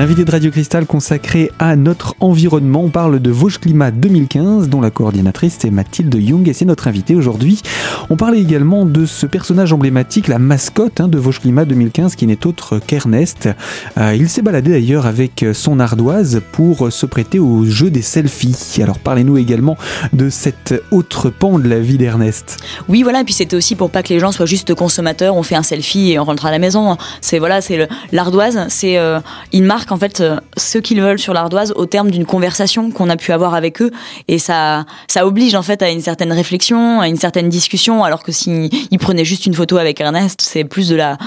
L'invité 0.01 0.25
de 0.25 0.31
Radio 0.31 0.51
Cristal 0.51 0.87
consacré 0.87 1.53
à 1.59 1.77
notre 1.77 2.15
environnement, 2.21 2.85
on 2.85 2.89
parle 2.89 3.21
de 3.21 3.31
Vosges 3.31 3.59
Climat 3.59 3.91
2015 3.91 4.71
dont 4.71 4.81
la 4.81 4.91
coordinatrice 4.91 5.59
c'est 5.61 5.71
Mathilde 5.71 6.15
Young 6.15 6.49
et 6.49 6.55
c'est 6.55 6.65
notre 6.65 6.89
invité 6.89 7.15
aujourd'hui. 7.15 7.61
On 8.09 8.17
parle 8.17 8.37
également 8.37 8.87
de 8.87 9.05
ce 9.05 9.27
personnage 9.27 9.75
emblématique, 9.75 10.27
la 10.27 10.39
mascotte 10.39 11.03
hein, 11.03 11.09
de 11.09 11.19
Vosges 11.19 11.41
Climat 11.41 11.67
2015 11.67 12.17
qui 12.17 12.27
n'est 12.27 12.47
autre 12.47 12.79
qu'Ernest. 12.79 13.51
Euh, 13.99 14.17
il 14.17 14.31
s'est 14.31 14.41
baladé 14.41 14.71
d'ailleurs 14.71 15.05
avec 15.05 15.45
son 15.53 15.79
ardoise 15.79 16.41
pour 16.51 16.91
se 16.91 17.05
prêter 17.05 17.39
au 17.39 17.67
jeu 17.67 17.91
des 17.91 18.01
selfies. 18.01 18.81
Alors 18.83 19.01
parlez-nous 19.01 19.37
également 19.37 19.77
de 20.15 20.31
cet 20.31 20.83
autre 20.93 21.29
pan 21.29 21.59
de 21.59 21.69
la 21.69 21.79
vie 21.79 21.99
d'Ernest. 21.99 22.57
Oui 22.89 23.03
voilà, 23.03 23.21
et 23.21 23.25
puis 23.25 23.35
c'était 23.35 23.55
aussi 23.55 23.77
pour 23.77 23.91
pas 23.91 24.03
que 24.03 24.15
les 24.15 24.19
gens 24.19 24.33
soient 24.33 24.47
juste 24.47 24.75
consommateurs, 24.75 25.37
on 25.37 25.43
fait 25.43 25.57
un 25.57 25.63
selfie 25.63 26.13
et 26.13 26.19
on 26.19 26.25
rentre 26.25 26.47
à 26.47 26.51
la 26.51 26.59
maison. 26.59 26.97
C'est 27.21 27.39
voilà, 27.39 27.61
c'est 27.61 27.87
l'ardoise, 28.13 28.65
c'est 28.71 28.97
euh, 28.97 29.21
il 29.53 29.65
marque 29.65 29.90
en 29.93 29.97
fait 29.97 30.21
euh, 30.21 30.39
ce 30.57 30.79
qu'ils 30.79 31.01
veulent 31.01 31.19
sur 31.19 31.35
l'ardoise 31.35 31.73
au 31.77 31.87
terme 31.87 32.11
d'une 32.11 32.27
conversation 32.27 32.91
qu'on 32.91 33.09
a 33.09 33.17
pu 33.17 33.33
avoir 33.33 33.55
avec 33.55 33.83
eux 33.83 33.91
et 34.29 34.39
ça 34.39 34.85
ça 35.09 35.27
oblige 35.27 35.55
en 35.55 35.63
fait 35.63 35.83
à 35.83 35.91
une 35.91 36.01
certaine 36.01 36.33
réflexion, 36.33 37.01
à 37.01 37.09
une 37.09 37.17
certaine 37.17 37.49
discussion 37.49 38.05
alors 38.05 38.23
que 38.23 38.33
s'ils 38.33 38.71
prenaient 38.99 39.25
juste 39.25 39.47
une 39.47 39.55
photo 39.55 39.77
avec 39.77 40.01
Ernest, 40.01 40.41
c'est 40.41 40.65
plus 40.65 40.89
de 40.89 40.97
la 40.97 41.19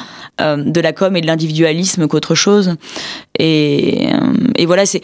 euh, 0.42 0.58
de 0.58 0.82
la 0.82 0.94
com 0.94 1.16
et 1.16 1.22
de 1.22 1.28
l'individualisme 1.28 2.08
qu'autre 2.08 2.36
chose. 2.36 2.76
Et, 3.38 4.10
euh, 4.14 4.66
voilà, 4.66 4.86
c'est 4.86 5.02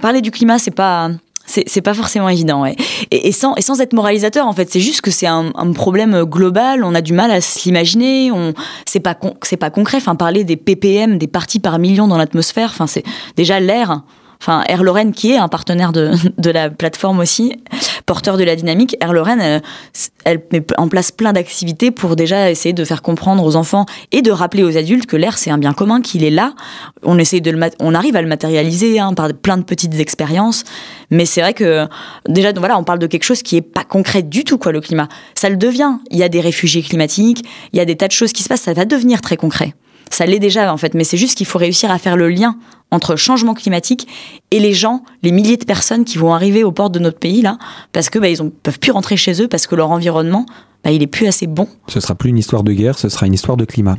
parler 0.00 0.20
du 0.20 0.30
climat, 0.30 0.58
c'est 0.58 0.70
pas 0.70 1.10
c'est 1.50 1.82
pas 1.82 1.94
forcément 1.94 2.28
évident. 2.28 2.64
Et, 3.10 3.32
sans, 3.32 3.80
être 3.80 3.92
moralisateur, 3.92 4.46
en 4.46 4.52
fait, 4.52 4.70
c'est 4.70 4.80
juste 4.80 5.00
que 5.00 5.10
c'est 5.10 5.26
un, 5.26 5.52
problème 5.74 6.24
global. 6.24 6.84
On 6.84 6.94
a 6.94 7.00
du 7.00 7.12
mal 7.12 7.30
à 7.30 7.40
se 7.40 7.64
l'imaginer. 7.64 8.30
On, 8.32 8.54
c'est 8.86 9.00
pas 9.00 9.16
c'est 9.42 9.56
pas 9.56 9.70
concret. 9.70 9.98
Enfin, 9.98 10.14
parler 10.14 10.44
des 10.44 10.56
ppm, 10.56 11.18
des 11.18 11.26
parties 11.26 11.60
par 11.60 11.78
million 11.78 12.08
dans 12.08 12.18
l'atmosphère. 12.18 12.70
Enfin, 12.72 12.86
c'est 12.86 13.04
déjà 13.36 13.60
l'air 13.60 14.02
enfin 14.42 14.64
Air 14.68 14.82
Lorraine 14.82 15.12
qui 15.12 15.32
est 15.32 15.36
un 15.36 15.48
partenaire 15.48 15.92
de 15.92 16.14
la 16.50 16.70
plateforme 16.70 17.18
aussi, 17.18 17.56
porteur 18.10 18.36
de 18.36 18.42
la 18.42 18.56
dynamique, 18.56 18.96
Air 19.00 19.12
Lorraine, 19.12 19.40
elle, 19.40 19.62
elle 20.24 20.42
met 20.50 20.64
en 20.78 20.88
place 20.88 21.12
plein 21.12 21.32
d'activités 21.32 21.92
pour 21.92 22.16
déjà 22.16 22.50
essayer 22.50 22.72
de 22.72 22.84
faire 22.84 23.02
comprendre 23.02 23.44
aux 23.44 23.54
enfants 23.54 23.86
et 24.10 24.20
de 24.20 24.32
rappeler 24.32 24.64
aux 24.64 24.76
adultes 24.76 25.06
que 25.06 25.16
l'air 25.16 25.38
c'est 25.38 25.52
un 25.52 25.58
bien 25.58 25.72
commun, 25.74 26.00
qu'il 26.00 26.24
est 26.24 26.30
là. 26.30 26.54
On 27.04 27.20
essaie 27.20 27.38
de 27.38 27.52
le, 27.52 27.60
on 27.78 27.94
arrive 27.94 28.16
à 28.16 28.22
le 28.22 28.26
matérialiser 28.26 28.98
hein, 28.98 29.14
par 29.14 29.32
plein 29.32 29.58
de 29.58 29.62
petites 29.62 30.00
expériences, 30.00 30.64
mais 31.12 31.24
c'est 31.24 31.40
vrai 31.40 31.54
que 31.54 31.86
déjà 32.28 32.52
voilà, 32.56 32.76
on 32.78 32.82
parle 32.82 32.98
de 32.98 33.06
quelque 33.06 33.22
chose 33.22 33.44
qui 33.44 33.56
est 33.56 33.62
pas 33.62 33.84
concret 33.84 34.24
du 34.24 34.42
tout 34.42 34.58
quoi 34.58 34.72
le 34.72 34.80
climat. 34.80 35.06
Ça 35.36 35.48
le 35.48 35.56
devient. 35.56 35.92
Il 36.10 36.18
y 36.18 36.24
a 36.24 36.28
des 36.28 36.40
réfugiés 36.40 36.82
climatiques, 36.82 37.44
il 37.72 37.76
y 37.76 37.80
a 37.80 37.84
des 37.84 37.96
tas 37.96 38.08
de 38.08 38.12
choses 38.12 38.32
qui 38.32 38.42
se 38.42 38.48
passent, 38.48 38.62
ça 38.62 38.72
va 38.72 38.86
devenir 38.86 39.20
très 39.20 39.36
concret. 39.36 39.74
Ça 40.10 40.26
l'est 40.26 40.38
déjà 40.38 40.72
en 40.72 40.76
fait, 40.76 40.94
mais 40.94 41.04
c'est 41.04 41.16
juste 41.16 41.36
qu'il 41.36 41.46
faut 41.46 41.58
réussir 41.58 41.90
à 41.90 41.98
faire 41.98 42.16
le 42.16 42.28
lien 42.28 42.56
entre 42.90 43.16
changement 43.16 43.54
climatique 43.54 44.08
et 44.50 44.58
les 44.58 44.74
gens, 44.74 45.02
les 45.22 45.30
milliers 45.30 45.56
de 45.56 45.64
personnes 45.64 46.04
qui 46.04 46.18
vont 46.18 46.34
arriver 46.34 46.64
aux 46.64 46.72
portes 46.72 46.92
de 46.92 46.98
notre 46.98 47.18
pays 47.18 47.42
là, 47.42 47.58
parce 47.92 48.10
que 48.10 48.18
bah, 48.18 48.28
ils 48.28 48.42
ne 48.42 48.48
peuvent 48.48 48.80
plus 48.80 48.92
rentrer 48.92 49.16
chez 49.16 49.40
eux 49.40 49.48
parce 49.48 49.66
que 49.66 49.76
leur 49.76 49.90
environnement, 49.90 50.46
bah, 50.84 50.90
il 50.90 51.02
est 51.02 51.06
plus 51.06 51.26
assez 51.26 51.46
bon. 51.46 51.68
Ce 51.88 52.00
sera 52.00 52.14
plus 52.14 52.30
une 52.30 52.38
histoire 52.38 52.62
de 52.62 52.72
guerre, 52.72 52.98
ce 52.98 53.08
sera 53.08 53.26
une 53.26 53.34
histoire 53.34 53.56
de 53.56 53.64
climat. 53.64 53.96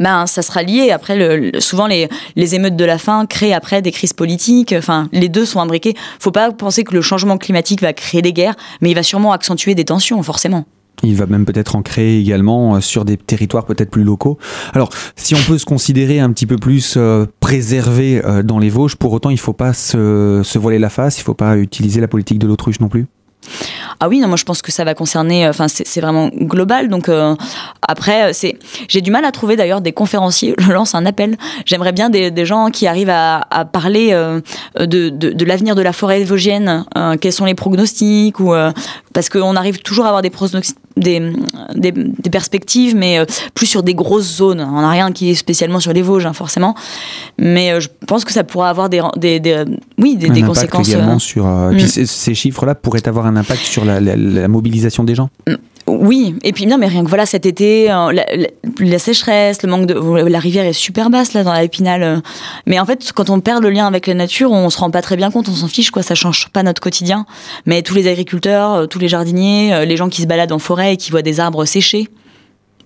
Ben, 0.00 0.26
ça 0.26 0.42
sera 0.42 0.62
lié. 0.62 0.90
Après, 0.90 1.16
le, 1.16 1.60
souvent 1.60 1.86
les, 1.86 2.08
les 2.36 2.54
émeutes 2.54 2.76
de 2.76 2.84
la 2.84 2.98
faim 2.98 3.26
créent 3.26 3.52
après 3.52 3.82
des 3.82 3.92
crises 3.92 4.12
politiques. 4.12 4.74
Enfin, 4.76 5.08
les 5.12 5.28
deux 5.28 5.46
sont 5.46 5.60
imbriqués. 5.60 5.94
Faut 6.18 6.32
pas 6.32 6.50
penser 6.50 6.84
que 6.84 6.94
le 6.94 7.02
changement 7.02 7.38
climatique 7.38 7.80
va 7.80 7.92
créer 7.92 8.20
des 8.22 8.32
guerres, 8.32 8.56
mais 8.80 8.90
il 8.90 8.94
va 8.94 9.02
sûrement 9.02 9.32
accentuer 9.32 9.74
des 9.74 9.84
tensions, 9.84 10.20
forcément. 10.22 10.64
Il 11.02 11.16
va 11.16 11.26
même 11.26 11.44
peut-être 11.44 11.76
en 11.76 11.82
créer 11.82 12.20
également 12.20 12.76
euh, 12.76 12.80
sur 12.80 13.04
des 13.04 13.16
territoires 13.16 13.66
peut-être 13.66 13.90
plus 13.90 14.04
locaux. 14.04 14.38
Alors, 14.72 14.90
si 15.16 15.34
on 15.34 15.42
peut 15.46 15.58
se 15.58 15.64
considérer 15.64 16.20
un 16.20 16.32
petit 16.32 16.46
peu 16.46 16.56
plus 16.56 16.94
euh, 16.96 17.26
préservé 17.40 18.24
euh, 18.24 18.42
dans 18.42 18.58
les 18.58 18.70
Vosges, 18.70 18.96
pour 18.96 19.12
autant, 19.12 19.30
il 19.30 19.34
ne 19.34 19.38
faut 19.38 19.52
pas 19.52 19.72
se, 19.72 20.40
se 20.44 20.58
voiler 20.58 20.78
la 20.78 20.90
face, 20.90 21.18
il 21.18 21.20
ne 21.20 21.24
faut 21.24 21.34
pas 21.34 21.56
utiliser 21.56 22.00
la 22.00 22.08
politique 22.08 22.38
de 22.38 22.46
l'autruche 22.46 22.80
non 22.80 22.88
plus 22.88 23.06
ah 24.00 24.08
oui, 24.08 24.20
non, 24.20 24.28
moi 24.28 24.36
je 24.36 24.44
pense 24.44 24.62
que 24.62 24.72
ça 24.72 24.84
va 24.84 24.94
concerner, 24.94 25.48
enfin 25.48 25.66
c'est 25.68 26.00
vraiment 26.00 26.28
global. 26.28 26.88
Donc 26.88 27.08
euh, 27.08 27.34
après, 27.86 28.32
c'est, 28.32 28.58
j'ai 28.88 29.00
du 29.00 29.10
mal 29.10 29.24
à 29.24 29.32
trouver 29.32 29.56
d'ailleurs 29.56 29.80
des 29.80 29.92
conférenciers. 29.92 30.54
Je 30.64 30.72
lance 30.72 30.94
un 30.94 31.06
appel. 31.06 31.36
J'aimerais 31.66 31.92
bien 31.92 32.10
des, 32.10 32.30
des, 32.30 32.46
gens 32.46 32.70
qui 32.70 32.86
arrivent 32.86 33.10
à, 33.10 33.46
à 33.50 33.64
parler 33.64 34.10
euh, 34.12 34.40
de, 34.78 35.08
de, 35.08 35.30
de 35.30 35.44
l'avenir 35.44 35.74
de 35.74 35.82
la 35.82 35.92
forêt 35.92 36.24
vosgienne. 36.24 36.84
Euh, 36.96 37.16
quels 37.20 37.32
sont 37.32 37.44
les 37.44 37.54
pronostics 37.54 38.40
ou 38.40 38.54
euh, 38.54 38.72
parce 39.12 39.28
qu'on 39.28 39.56
arrive 39.56 39.78
toujours 39.82 40.04
à 40.04 40.08
avoir 40.08 40.22
des 40.22 40.30
pronostics 40.30 40.76
des, 40.96 41.32
des, 41.74 41.92
des, 41.92 42.30
perspectives, 42.30 42.94
mais 42.94 43.18
euh, 43.18 43.24
plus 43.54 43.66
sur 43.66 43.82
des 43.82 43.94
grosses 43.94 44.36
zones. 44.36 44.60
On 44.60 44.80
n'a 44.80 44.90
rien 44.90 45.10
qui 45.12 45.30
est 45.30 45.34
spécialement 45.34 45.80
sur 45.80 45.92
les 45.92 46.02
Vosges, 46.02 46.26
hein, 46.26 46.32
forcément. 46.32 46.74
Mais 47.38 47.72
euh, 47.72 47.80
je 47.80 47.88
pense 48.06 48.24
que 48.24 48.32
ça 48.32 48.44
pourra 48.44 48.70
avoir 48.70 48.88
des, 48.88 49.02
des, 49.16 49.40
des 49.40 49.64
oui, 49.98 50.16
des, 50.16 50.30
un 50.30 50.46
conséquences. 50.46 50.88
Également 50.88 51.18
sur, 51.18 51.46
euh, 51.46 51.72
mm. 51.72 51.76
puis 51.76 51.88
ces 51.88 52.34
chiffres-là 52.34 52.74
pourraient 52.74 53.06
avoir 53.08 53.26
un 53.26 53.36
impact 53.36 53.62
sur 53.62 53.83
la, 53.84 54.48
mobilisation 54.48 55.04
des 55.04 55.14
gens. 55.14 55.30
Oui, 55.86 56.34
et 56.42 56.52
puis 56.52 56.64
bien, 56.64 56.78
mais 56.78 56.86
rien 56.86 57.04
que 57.04 57.08
voilà, 57.08 57.26
cet 57.26 57.44
été, 57.44 57.86
la, 57.86 58.10
la, 58.78 58.98
sécheresse, 58.98 59.62
le 59.62 59.68
manque 59.68 59.86
de. 59.86 59.94
La 60.28 60.38
rivière 60.38 60.64
est 60.64 60.72
super 60.72 61.10
basse, 61.10 61.34
là, 61.34 61.44
dans 61.44 61.52
la 61.52 61.62
Épinal. 61.62 62.22
Mais 62.66 62.80
en 62.80 62.86
fait, 62.86 63.12
quand 63.14 63.28
on 63.28 63.40
perd 63.40 63.62
le 63.62 63.70
lien 63.70 63.86
avec 63.86 64.06
la 64.06 64.14
nature, 64.14 64.50
on 64.50 64.70
se 64.70 64.78
rend 64.78 64.90
pas 64.90 65.02
très 65.02 65.16
bien 65.16 65.30
compte, 65.30 65.48
on 65.48 65.54
s'en 65.54 65.68
fiche, 65.68 65.90
quoi, 65.90 66.02
ça 66.02 66.14
change 66.14 66.48
pas 66.48 66.62
notre 66.62 66.80
quotidien. 66.80 67.26
Mais 67.66 67.82
tous 67.82 67.94
les 67.94 68.08
agriculteurs, 68.08 68.88
tous 68.88 68.98
les 68.98 69.08
jardiniers, 69.08 69.84
les 69.84 69.96
gens 69.96 70.08
qui 70.08 70.22
se 70.22 70.26
baladent 70.26 70.52
en 70.52 70.58
forêt 70.58 70.94
et 70.94 70.96
qui 70.96 71.10
voient 71.10 71.22
des 71.22 71.38
arbres 71.38 71.66
séchés, 71.66 72.08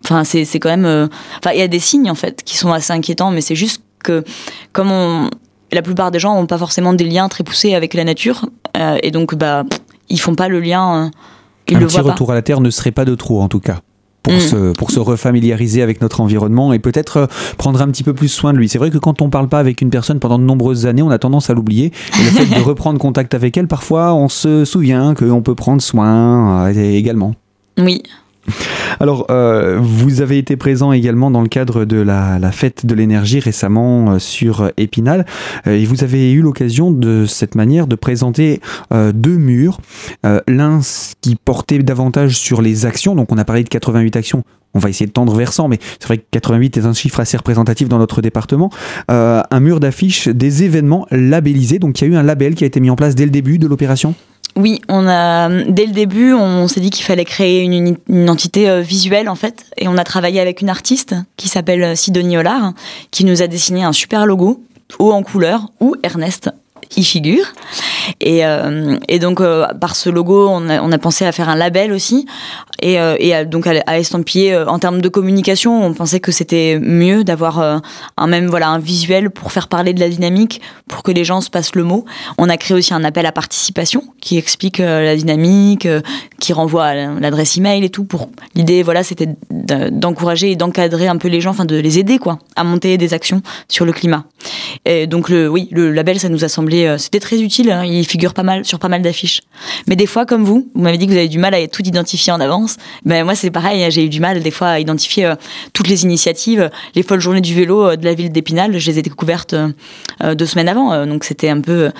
enfin, 0.05 0.25
c'est 0.25 0.45
quand 0.59 0.77
même. 0.77 1.09
Enfin, 1.39 1.53
il 1.55 1.61
y 1.61 1.63
a 1.63 1.69
des 1.69 1.81
signes, 1.81 2.11
en 2.11 2.17
fait, 2.17 2.43
qui 2.43 2.57
sont 2.57 2.73
assez 2.73 2.93
inquiétants, 2.93 3.31
mais 3.31 3.41
c'est 3.41 3.57
juste 3.57 3.83
que, 4.03 4.25
comme 4.73 4.91
on. 4.91 5.31
La 5.71 5.83
plupart 5.83 6.11
des 6.11 6.19
gens 6.19 6.35
n'ont 6.35 6.47
pas 6.47 6.57
forcément 6.57 6.95
des 6.95 7.05
liens 7.05 7.29
très 7.29 7.45
poussés 7.45 7.75
avec 7.75 7.93
la 7.93 8.03
nature, 8.03 8.47
euh, 8.79 8.97
et 9.03 9.11
donc, 9.11 9.35
bah, 9.35 9.65
ils 10.11 10.21
font 10.21 10.35
pas 10.35 10.49
le 10.49 10.61
lien. 10.61 11.07
Euh, 11.07 11.11
il 11.69 11.77
un 11.77 11.81
petit 11.81 12.01
retour 12.01 12.29
pas. 12.29 12.33
à 12.33 12.37
la 12.37 12.43
Terre 12.43 12.61
ne 12.61 12.71
serait 12.71 12.93
pas 12.93 13.05
de 13.05 13.15
trop, 13.15 13.43
en 13.43 13.49
tout 13.49 13.61
cas. 13.61 13.81
Pour, 14.23 14.33
mmh. 14.33 14.41
se, 14.41 14.73
pour 14.73 14.91
se 14.91 14.99
refamiliariser 14.99 15.81
avec 15.81 16.01
notre 16.03 16.21
environnement 16.21 16.73
et 16.73 16.81
peut-être 16.81 17.17
euh, 17.19 17.27
prendre 17.57 17.81
un 17.81 17.87
petit 17.87 18.03
peu 18.03 18.15
plus 18.15 18.29
soin 18.29 18.53
de 18.53 18.59
lui. 18.59 18.69
C'est 18.69 18.79
vrai 18.79 18.91
que 18.91 18.99
quand 18.99 19.23
on 19.23 19.31
parle 19.31 19.49
pas 19.49 19.61
avec 19.61 19.81
une 19.81 19.91
personne 19.91 20.19
pendant 20.19 20.39
de 20.39 20.45
nombreuses 20.45 20.87
années, 20.87 21.03
on 21.03 21.11
a 21.11 21.19
tendance 21.19 21.51
à 21.51 21.55
l'oublier. 21.55 21.93
Et 22.19 22.25
le 22.25 22.31
fait 22.31 22.47
de 22.47 22.61
reprendre 22.65 22.99
contact 22.99 23.33
avec 23.35 23.57
elle, 23.57 23.69
parfois, 23.69 24.15
on 24.15 24.29
se 24.29 24.65
souvient 24.65 25.15
qu'on 25.15 25.41
peut 25.41 25.55
prendre 25.55 25.81
soin 25.81 26.67
euh, 26.67 26.73
également. 26.75 27.35
Oui, 27.79 28.03
alors, 29.01 29.27
euh, 29.31 29.79
vous 29.81 30.21
avez 30.21 30.39
été 30.39 30.57
présent 30.57 30.93
également 30.93 31.31
dans 31.31 31.43
le 31.43 31.49
cadre 31.49 31.85
de 31.85 31.99
la, 31.99 32.39
fête 32.53 32.87
de 32.87 32.95
l'énergie 32.95 33.41
récemment 33.41 34.13
euh, 34.13 34.19
sur 34.19 34.71
Épinal, 34.77 35.27
euh, 35.67 35.75
et 35.75 35.85
vous 35.85 36.05
avez 36.05 36.33
eu 36.33 36.41
l'occasion 36.41 36.91
de 36.91 37.27
cette 37.27 37.55
manière 37.55 37.87
de 37.87 37.97
présenter 37.97 38.61
deux 38.91 39.37
murs, 39.37 39.81
l'un 40.47 40.81
qui 41.21 41.37
portait 41.37 41.79
davantage 41.79 42.37
sur 42.37 42.63
les 42.63 42.87
actions, 42.87 43.15
donc 43.15 43.33
on 43.33 43.39
a 43.39 43.45
parlé 43.45 43.65
de 43.65 43.69
88 43.69 44.17
actions 44.17 44.45
on 44.75 44.79
va 44.79 44.91
essayer 44.91 45.07
de 45.07 45.13
tendre 45.13 45.35
vers 45.35 45.53
100, 45.53 45.69
mais 45.69 45.79
c'est 45.99 46.07
vrai 46.07 46.19
que 46.19 46.25
88 46.31 46.77
est 46.77 46.85
un 46.85 46.93
chiffre 46.93 47.19
assez 47.21 47.37
représentatif 47.37 47.89
dans 47.89 47.99
notre 47.99 48.21
département. 48.21 48.71
Un 49.09 49.61
mur 49.61 49.81
d'affiches 49.81 50.29
des 50.29 50.63
événements 50.63 51.07
labellisés. 51.11 51.79
Donc 51.79 52.01
il 52.01 52.05
y 52.05 52.11
a 52.11 52.15
eu 52.15 52.17
un 52.17 52.23
label 52.23 52.55
qui 52.55 52.65
a 52.65 52.67
été 52.67 52.79
mis 52.79 52.91
en 52.91 52.97
place 52.97 53.15
dès 53.15 53.25
le 53.25 53.31
début 53.31 53.59
de 53.59 53.67
l'opération? 53.67 54.15
Oui, 54.59 54.81
on 54.89 55.07
a 55.07 55.49
dès 55.49 55.87
le 55.87 55.93
début, 55.93 56.33
on 56.33 56.67
s'est 56.67 56.81
dit 56.81 56.91
qu'il 56.91 57.05
fallait 57.05 57.25
créer 57.25 57.63
une, 57.63 57.97
une, 58.09 58.29
entité 58.29 58.69
euh, 58.69 58.81
visuelle 58.81 59.29
en 59.29 59.37
fait, 59.37 59.65
et 59.77 59.87
on 59.87 59.97
a 59.97 60.03
travaillé 60.03 60.41
avec 60.41 60.63
une 60.63 60.69
artiste 60.69 61.15
qui 61.37 61.47
s'appelle 61.47 61.97
Sidonie 61.97 62.37
Hollard, 62.37 62.73
qui 63.13 63.25
nous 63.25 63.41
a 63.41 63.47
dessiné 63.47 63.85
un 63.85 63.93
super 63.93 64.27
logo 64.27 64.61
haut 64.99 65.13
en 65.13 65.23
couleur 65.23 65.71
où 65.79 65.95
Ernest 66.03 66.51
y 66.97 67.05
figure. 67.05 67.47
Et, 68.21 68.45
euh, 68.45 68.97
et 69.09 69.19
donc, 69.19 69.41
euh, 69.41 69.67
par 69.81 69.97
ce 69.97 70.11
logo, 70.11 70.49
on 70.49 70.69
a, 70.69 70.99
pensé 70.99 71.25
à 71.25 71.33
faire 71.33 71.49
un 71.49 71.57
label 71.57 71.93
aussi. 71.93 72.27
Et, 72.81 73.01
euh, 73.01 73.45
donc, 73.45 73.67
à, 73.67 73.83
à 73.87 73.99
estampiller 73.99 74.57
en 74.57 74.79
termes 74.79 75.01
de 75.01 75.09
communication, 75.09 75.85
on 75.85 75.95
pensait 75.95 76.21
que 76.21 76.33
c'était 76.33 76.79
mieux 76.81 77.25
d'avoir 77.25 77.81
un 78.17 78.27
même 78.27 78.47
voilà, 78.47 78.69
un 78.69 78.79
visuel 78.79 79.31
pour 79.31 79.53
faire 79.53 79.69
parler 79.69 79.93
de 79.93 80.01
la 80.01 80.09
dynamique, 80.09 80.61
pour 80.89 81.03
que 81.03 81.13
les 81.13 81.25
gens 81.25 81.41
se 81.41 81.51
passent 81.51 81.75
le 81.75 81.85
mot. 81.85 82.05
On 82.37 82.49
a 82.49 82.57
créé 82.57 82.77
aussi 82.77 82.95
un 82.95 83.05
appel 83.05 83.27
à 83.27 83.33
participation 83.33 84.03
qui 84.21 84.39
explique 84.39 84.79
la 84.79 85.17
dynamique, 85.17 85.87
qui 86.41 86.53
renvoie 86.53 86.85
à 86.85 86.95
l'adresse 86.95 87.57
email 87.57 87.85
et 87.85 87.91
tout. 87.91 88.05
Pour 88.05 88.31
l'idée, 88.55 88.83
voilà, 88.83 89.03
c'était 89.03 89.29
d'encourager 89.51 90.53
et 90.53 90.57
d'encadrer 90.57 91.09
un 91.09 91.17
peu 91.17 91.29
les 91.29 91.41
gens, 91.41 91.51
enfin 91.51 91.65
de 91.65 91.77
les 91.77 91.99
aider 91.99 92.19
quoi, 92.19 92.39
à 92.57 92.65
monter 92.65 92.97
des 92.99 93.15
actions 93.15 93.43
sur 93.69 93.85
le 93.85 93.93
climat. 93.93 94.25
Et 94.85 95.07
donc, 95.07 95.29
le, 95.29 95.49
oui, 95.49 95.69
le 95.71 95.93
label, 95.93 96.19
ça 96.19 96.29
nous 96.29 96.45
a 96.45 96.49
semblé, 96.49 96.97
c'était 96.99 97.21
très 97.21 97.41
utile. 97.41 97.71
Hein 97.71 97.85
il 97.99 98.07
figure 98.07 98.35
pas 98.35 98.43
mal 98.43 98.65
sur 98.65 98.79
pas 98.79 98.89
mal 98.89 99.03
d'affiches. 99.03 99.43
Mais 99.87 99.97
des 99.97 100.07
fois, 100.07 100.27
comme 100.27 100.45
vous, 100.45 100.69
vous 100.75 100.83
m'avez 100.83 100.99
dit 100.99 101.07
que 101.07 101.13
vous 101.13 101.19
avez 101.19 101.29
du 101.29 101.39
mal 101.39 101.55
à 101.55 101.67
tout 101.67 101.83
identifier 101.87 102.33
en 102.33 102.41
avance. 102.41 102.77
Ben 103.05 103.25
moi, 103.25 103.35
c'est 103.35 103.51
pareil. 103.51 103.85
J'ai 103.91 104.05
eu 104.05 104.09
du 104.09 104.21
mal 104.21 104.43
des 104.43 104.51
fois 104.51 104.69
à 104.69 104.79
identifier 104.79 105.27
euh, 105.27 105.35
toutes 105.73 105.89
les 105.89 106.05
initiatives. 106.05 106.71
Les 106.95 107.03
folles 107.03 107.21
journées 107.21 107.41
du 107.41 107.55
vélo 107.55 107.85
euh, 107.85 107.97
de 107.97 108.05
la 108.05 108.15
ville 108.15 108.31
d'Épinal, 108.31 108.79
je 108.79 108.91
les 108.91 108.99
ai 108.99 109.03
découvertes 109.03 109.55
euh, 109.55 110.35
deux 110.35 110.47
semaines 110.47 110.69
avant. 110.69 111.07
donc 111.07 111.25
c'était 111.25 111.49
un 111.49 111.61
peu 111.61 111.91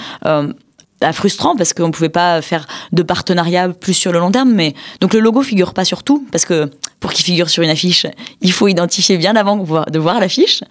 frustrant 1.13 1.57
parce 1.57 1.73
qu'on 1.73 1.91
pouvait 1.91 2.09
pas 2.09 2.43
faire 2.43 2.67
de 2.93 3.03
partenariat 3.03 3.69
plus 3.69 3.95
sur 3.95 4.13
le 4.13 4.19
long 4.19 4.31
terme. 4.31 4.53
Mais 4.53 4.75
donc 5.01 5.15
le 5.15 5.21
logo 5.21 5.43
figure 5.43 5.75
pas 5.75 5.85
sur 5.85 6.03
tout 6.03 6.27
parce 6.33 6.45
que 6.45 6.71
pour 7.01 7.13
qu'il 7.13 7.25
figure 7.25 7.49
sur 7.49 7.63
une 7.63 7.71
affiche, 7.71 8.07
il 8.41 8.53
faut 8.53 8.69
identifier 8.69 9.19
bien 9.19 9.37
avant 9.37 9.57
de 9.57 9.99
voir 9.99 10.21
l'affiche. 10.21 10.63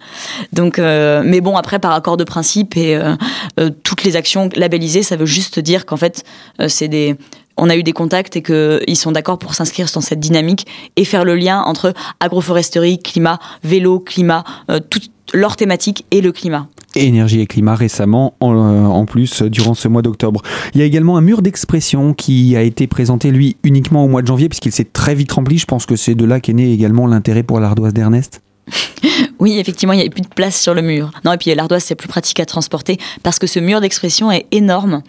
Donc, 0.52 0.78
euh, 0.78 1.22
mais 1.24 1.40
bon, 1.40 1.56
après 1.56 1.78
par 1.78 1.92
accord 1.92 2.16
de 2.16 2.24
principe 2.24 2.76
et 2.76 2.96
euh, 2.96 3.14
euh, 3.58 3.70
toutes 3.82 4.04
les 4.04 4.16
actions 4.16 4.48
labellisées, 4.54 5.02
ça 5.02 5.16
veut 5.16 5.26
juste 5.26 5.58
dire 5.58 5.86
qu'en 5.86 5.96
fait, 5.96 6.24
c'est 6.68 6.88
des 6.88 7.16
on 7.58 7.68
a 7.68 7.76
eu 7.76 7.82
des 7.82 7.92
contacts 7.92 8.36
et 8.36 8.42
qu'ils 8.42 8.96
sont 8.96 9.12
d'accord 9.12 9.38
pour 9.38 9.54
s'inscrire 9.54 9.88
dans 9.94 10.00
cette 10.00 10.20
dynamique 10.20 10.66
et 10.96 11.04
faire 11.04 11.24
le 11.24 11.34
lien 11.34 11.60
entre 11.62 11.92
agroforesterie, 12.20 12.98
climat, 12.98 13.38
vélo, 13.64 14.00
climat, 14.00 14.44
toute 14.90 15.10
leur 15.34 15.56
thématique 15.56 16.06
et 16.10 16.20
le 16.20 16.32
climat 16.32 16.68
énergie 16.96 17.40
et 17.40 17.46
climat 17.46 17.74
récemment 17.74 18.34
en, 18.40 18.54
euh, 18.54 18.86
en, 18.86 19.04
plus 19.04 19.42
durant 19.42 19.74
ce 19.74 19.88
mois 19.88 20.02
d'octobre. 20.02 20.42
Il 20.74 20.80
y 20.80 20.82
a 20.82 20.86
également 20.86 21.16
un 21.16 21.20
mur 21.20 21.42
d'expression 21.42 22.14
qui 22.14 22.56
a 22.56 22.62
été 22.62 22.86
présenté 22.86 23.30
lui 23.30 23.56
uniquement 23.62 24.04
au 24.04 24.08
mois 24.08 24.22
de 24.22 24.26
janvier 24.26 24.48
puisqu'il 24.48 24.72
s'est 24.72 24.88
très 24.92 25.14
vite 25.14 25.32
rempli. 25.32 25.58
Je 25.58 25.66
pense 25.66 25.86
que 25.86 25.96
c'est 25.96 26.14
de 26.14 26.24
là 26.24 26.40
qu'est 26.40 26.52
né 26.54 26.72
également 26.72 27.06
l'intérêt 27.06 27.42
pour 27.42 27.60
l'ardoise 27.60 27.94
d'Ernest. 27.94 28.40
Oui, 29.40 29.58
effectivement, 29.58 29.92
il 29.92 29.96
n'y 29.96 30.02
avait 30.02 30.10
plus 30.10 30.22
de 30.22 30.28
place 30.28 30.60
sur 30.60 30.74
le 30.74 30.82
mur. 30.82 31.10
Non, 31.24 31.32
et 31.32 31.38
puis 31.38 31.54
l'ardoise, 31.54 31.84
c'est 31.84 31.94
plus 31.94 32.08
pratique 32.08 32.40
à 32.40 32.46
transporter 32.46 32.98
parce 33.22 33.38
que 33.38 33.46
ce 33.46 33.60
mur 33.60 33.80
d'expression 33.80 34.32
est 34.32 34.46
énorme. 34.50 35.02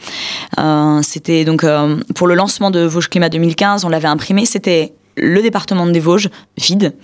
Euh, 0.60 1.02
c'était 1.02 1.46
donc 1.46 1.64
euh, 1.64 1.98
pour 2.16 2.28
le 2.28 2.36
lancement 2.36 2.70
de 2.70 2.82
Vosges 2.82 3.10
Climat 3.10 3.30
2015, 3.30 3.86
on 3.86 3.90
l'avait 3.90 4.08
imprimé. 4.08 4.46
C'était 4.46 4.94
le 5.18 5.42
département 5.42 5.86
des 5.88 6.00
Vosges 6.00 6.30
vide. 6.58 6.96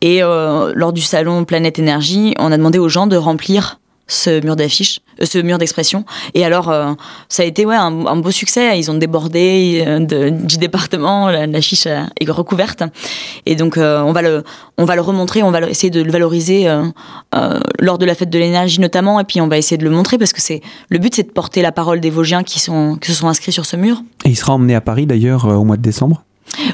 Et 0.00 0.22
euh, 0.22 0.72
lors 0.74 0.92
du 0.92 1.00
salon 1.00 1.44
Planète 1.44 1.78
Énergie, 1.78 2.34
on 2.38 2.52
a 2.52 2.56
demandé 2.56 2.78
aux 2.78 2.88
gens 2.88 3.06
de 3.06 3.16
remplir 3.16 3.80
ce 4.06 4.44
mur 4.44 4.56
d'affiches, 4.56 5.00
euh, 5.20 5.26
ce 5.26 5.38
mur 5.38 5.58
d'expression. 5.58 6.04
Et 6.34 6.44
alors, 6.44 6.70
euh, 6.70 6.92
ça 7.28 7.42
a 7.42 7.46
été 7.46 7.66
ouais, 7.66 7.74
un, 7.74 8.16
beau 8.16 8.30
succès. 8.30 8.78
Ils 8.78 8.90
ont 8.90 8.94
débordé 8.94 9.84
euh, 9.86 10.30
du 10.30 10.58
département, 10.58 11.28
l'affiche 11.28 11.86
est 11.86 12.30
recouverte. 12.30 12.82
Et 13.46 13.56
donc, 13.56 13.76
on, 13.76 14.12
va 14.12 14.22
le, 14.22 14.44
on 14.78 14.84
va 14.84 14.94
le 14.94 15.00
remontrer, 15.00 15.42
on 15.42 15.50
va 15.50 15.60
essayer 15.68 15.90
de 15.90 16.02
le 16.02 16.10
valoriser 16.10 16.68
lors 17.80 17.98
de 17.98 18.04
la 18.04 18.14
fête 18.14 18.30
de 18.30 18.38
l'énergie 18.38 18.80
notamment. 18.80 19.20
Et 19.20 19.24
puis, 19.24 19.40
on 19.40 19.48
va 19.48 19.58
essayer 19.58 19.76
de 19.76 19.84
le 19.84 19.90
montrer 19.90 20.18
parce 20.18 20.32
que 20.32 20.40
c'est 20.40 20.60
le 20.88 20.98
but, 20.98 21.14
c'est 21.14 21.24
de 21.24 21.32
porter 21.32 21.62
la 21.62 21.72
parole 21.72 22.00
des 22.00 22.10
Vosgiens 22.10 22.42
qui, 22.42 22.58
sont, 22.58 22.96
qui 22.96 23.10
se 23.10 23.18
sont 23.18 23.28
inscrits 23.28 23.52
sur 23.52 23.66
ce 23.66 23.76
mur. 23.76 24.02
Et 24.24 24.30
il 24.30 24.36
sera 24.36 24.54
emmené 24.54 24.74
à 24.74 24.80
Paris 24.80 25.06
d'ailleurs 25.06 25.46
au 25.46 25.64
mois 25.64 25.76
de 25.76 25.82
décembre 25.82 26.25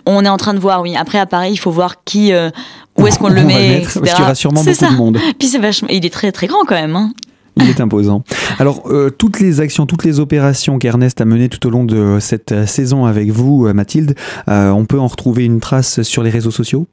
on 0.07 0.25
est 0.25 0.29
en 0.29 0.37
train 0.37 0.55
de 0.55 0.59
voir, 0.59 0.83
oui. 0.83 0.97
Après, 0.97 1.19
à 1.19 1.27
Paris, 1.27 1.51
il 1.53 1.59
faut 1.59 1.71
voir 1.71 2.05
qui, 2.05 2.33
où 2.99 3.07
est-ce 3.07 3.19
qu'on 3.19 3.29
le 3.29 3.45
met, 3.45 3.81
Parce 3.83 3.95
qu'il 3.95 4.07
y 4.07 4.23
aura 4.23 4.35
sûrement 4.35 4.63
beaucoup 4.63 4.93
de 4.93 4.97
monde. 4.97 5.19
Puis 5.39 5.49
c'est 5.49 5.59
vachement, 5.59 5.89
il 5.91 6.05
est 6.05 6.13
très 6.13 6.33
très 6.33 6.47
grand 6.47 6.65
quand 6.65 6.75
même. 6.75 6.97
Hein. 6.97 7.13
Il 7.57 7.69
est 7.69 7.81
imposant. 7.81 8.25
Alors, 8.59 8.83
euh, 8.87 9.11
toutes 9.11 9.41
les 9.41 9.61
actions, 9.61 9.87
toutes 9.87 10.05
les 10.05 10.21
opérations 10.21 10.79
qu'Ernest 10.79 11.21
a 11.21 11.25
menées 11.25 11.49
tout 11.49 11.67
au 11.67 11.71
long 11.71 11.85
de 11.85 12.19
cette 12.21 12.53
euh, 12.53 12.67
saison 12.67 13.05
avec 13.05 13.31
vous, 13.31 13.67
euh, 13.67 13.75
Mathilde, 13.75 14.15
on 14.47 14.85
peut 14.87 14.99
en 14.99 15.07
retrouver 15.07 15.45
une 15.45 15.61
trace 15.61 16.03
sur 16.03 16.23
les 16.23 16.31
réseaux 16.31 16.51
sociaux 16.51 16.87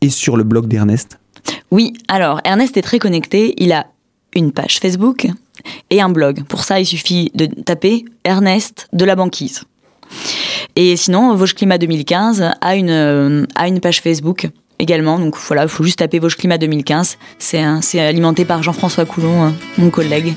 et 0.00 0.10
sur 0.10 0.36
le 0.36 0.44
blog 0.44 0.66
d'Ernest? 0.66 1.18
Oui, 1.70 1.94
alors, 2.08 2.40
Ernest 2.44 2.76
est 2.76 2.82
très 2.82 2.98
connecté. 2.98 3.54
Il 3.58 3.72
a 3.72 3.86
une 4.34 4.52
page 4.52 4.78
Facebook 4.80 5.28
et 5.90 6.00
un 6.00 6.08
blog. 6.08 6.44
Pour 6.44 6.64
ça, 6.64 6.80
il 6.80 6.86
suffit 6.86 7.30
de 7.34 7.46
taper 7.46 8.04
Ernest 8.24 8.88
de 8.92 9.04
la 9.04 9.16
banquise. 9.16 9.64
Et 10.76 10.96
sinon, 10.96 11.34
Vosges 11.34 11.54
Climat 11.54 11.78
2015 11.78 12.52
a 12.60 12.76
une, 12.76 13.46
a 13.54 13.68
une 13.68 13.80
page 13.80 14.00
Facebook 14.00 14.48
également. 14.78 15.18
Donc 15.18 15.36
voilà, 15.38 15.62
il 15.62 15.68
faut 15.68 15.84
juste 15.84 16.00
taper 16.00 16.18
Vosges 16.18 16.36
Climat 16.36 16.58
2015. 16.58 17.18
C'est 17.38 18.00
alimenté 18.00 18.44
par 18.44 18.62
Jean-François 18.62 19.04
Coulon, 19.04 19.44
euh, 19.44 19.50
mon 19.78 19.90
collègue. 19.90 20.34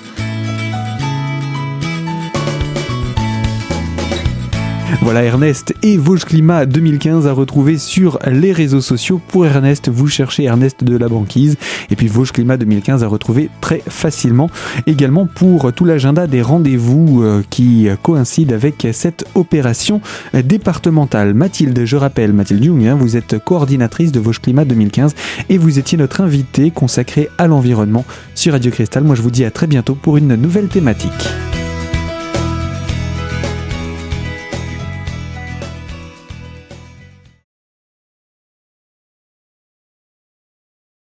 Voilà 5.02 5.24
Ernest 5.24 5.74
et 5.84 5.98
Vosges 5.98 6.26
Climat 6.26 6.66
2015 6.66 7.28
à 7.28 7.34
retrouver 7.34 7.78
sur 7.78 8.20
les 8.28 8.52
réseaux 8.52 8.82
sociaux. 8.82 9.20
Pour 9.28 9.46
Ernest, 9.46 9.90
vous 9.90 10.08
cherchez 10.08 10.44
Ernest 10.44 10.84
de 10.84 10.96
la 10.98 11.08
banquise. 11.08 11.58
Et 11.90 11.96
puis 11.96 12.08
Vosges 12.08 12.32
Climat 12.32 12.58
2015 12.58 13.04
à 13.04 13.08
retrouver 13.08 13.50
très 13.62 13.82
facilement. 13.88 14.50
Également 14.88 15.26
pour 15.26 15.74
tout 15.74 15.86
l'agenda 15.86 16.28
des 16.28 16.42
rendez-vous 16.42 17.24
euh, 17.24 17.44
qui 17.50 17.88
coïncide 18.04 18.54
avec 18.54 18.88
cette 18.94 19.26
opération 19.36 20.02
départementale. 20.34 21.34
Mathilde, 21.34 21.86
je 21.86 21.96
rappelle, 21.96 22.34
Mathilde 22.34 22.64
Jung, 22.64 22.86
hein, 22.86 22.96
vous 22.96 23.18
êtes 23.18 23.44
coordinatrice 23.44 24.12
de 24.12 24.20
Vosges 24.20 24.42
Climat 24.42 24.66
2015 24.66 25.16
et 25.50 25.58
vous 25.58 25.80
étiez 25.80 25.98
notre 25.98 26.22
invité 26.22 26.72
consacré 26.72 27.30
à 27.38 27.48
l'environnement 27.48 28.06
sur 28.34 28.54
Radio 28.54 28.72
Cristal. 28.72 29.04
Moi 29.04 29.16
je 29.16 29.22
vous 29.22 29.32
dis 29.32 29.46
à 29.46 29.52
très 29.52 29.68
bientôt 29.68 29.96
pour 29.96 30.18
une 30.18 30.36
nouvelle 30.36 30.68
thématique. 30.68 31.30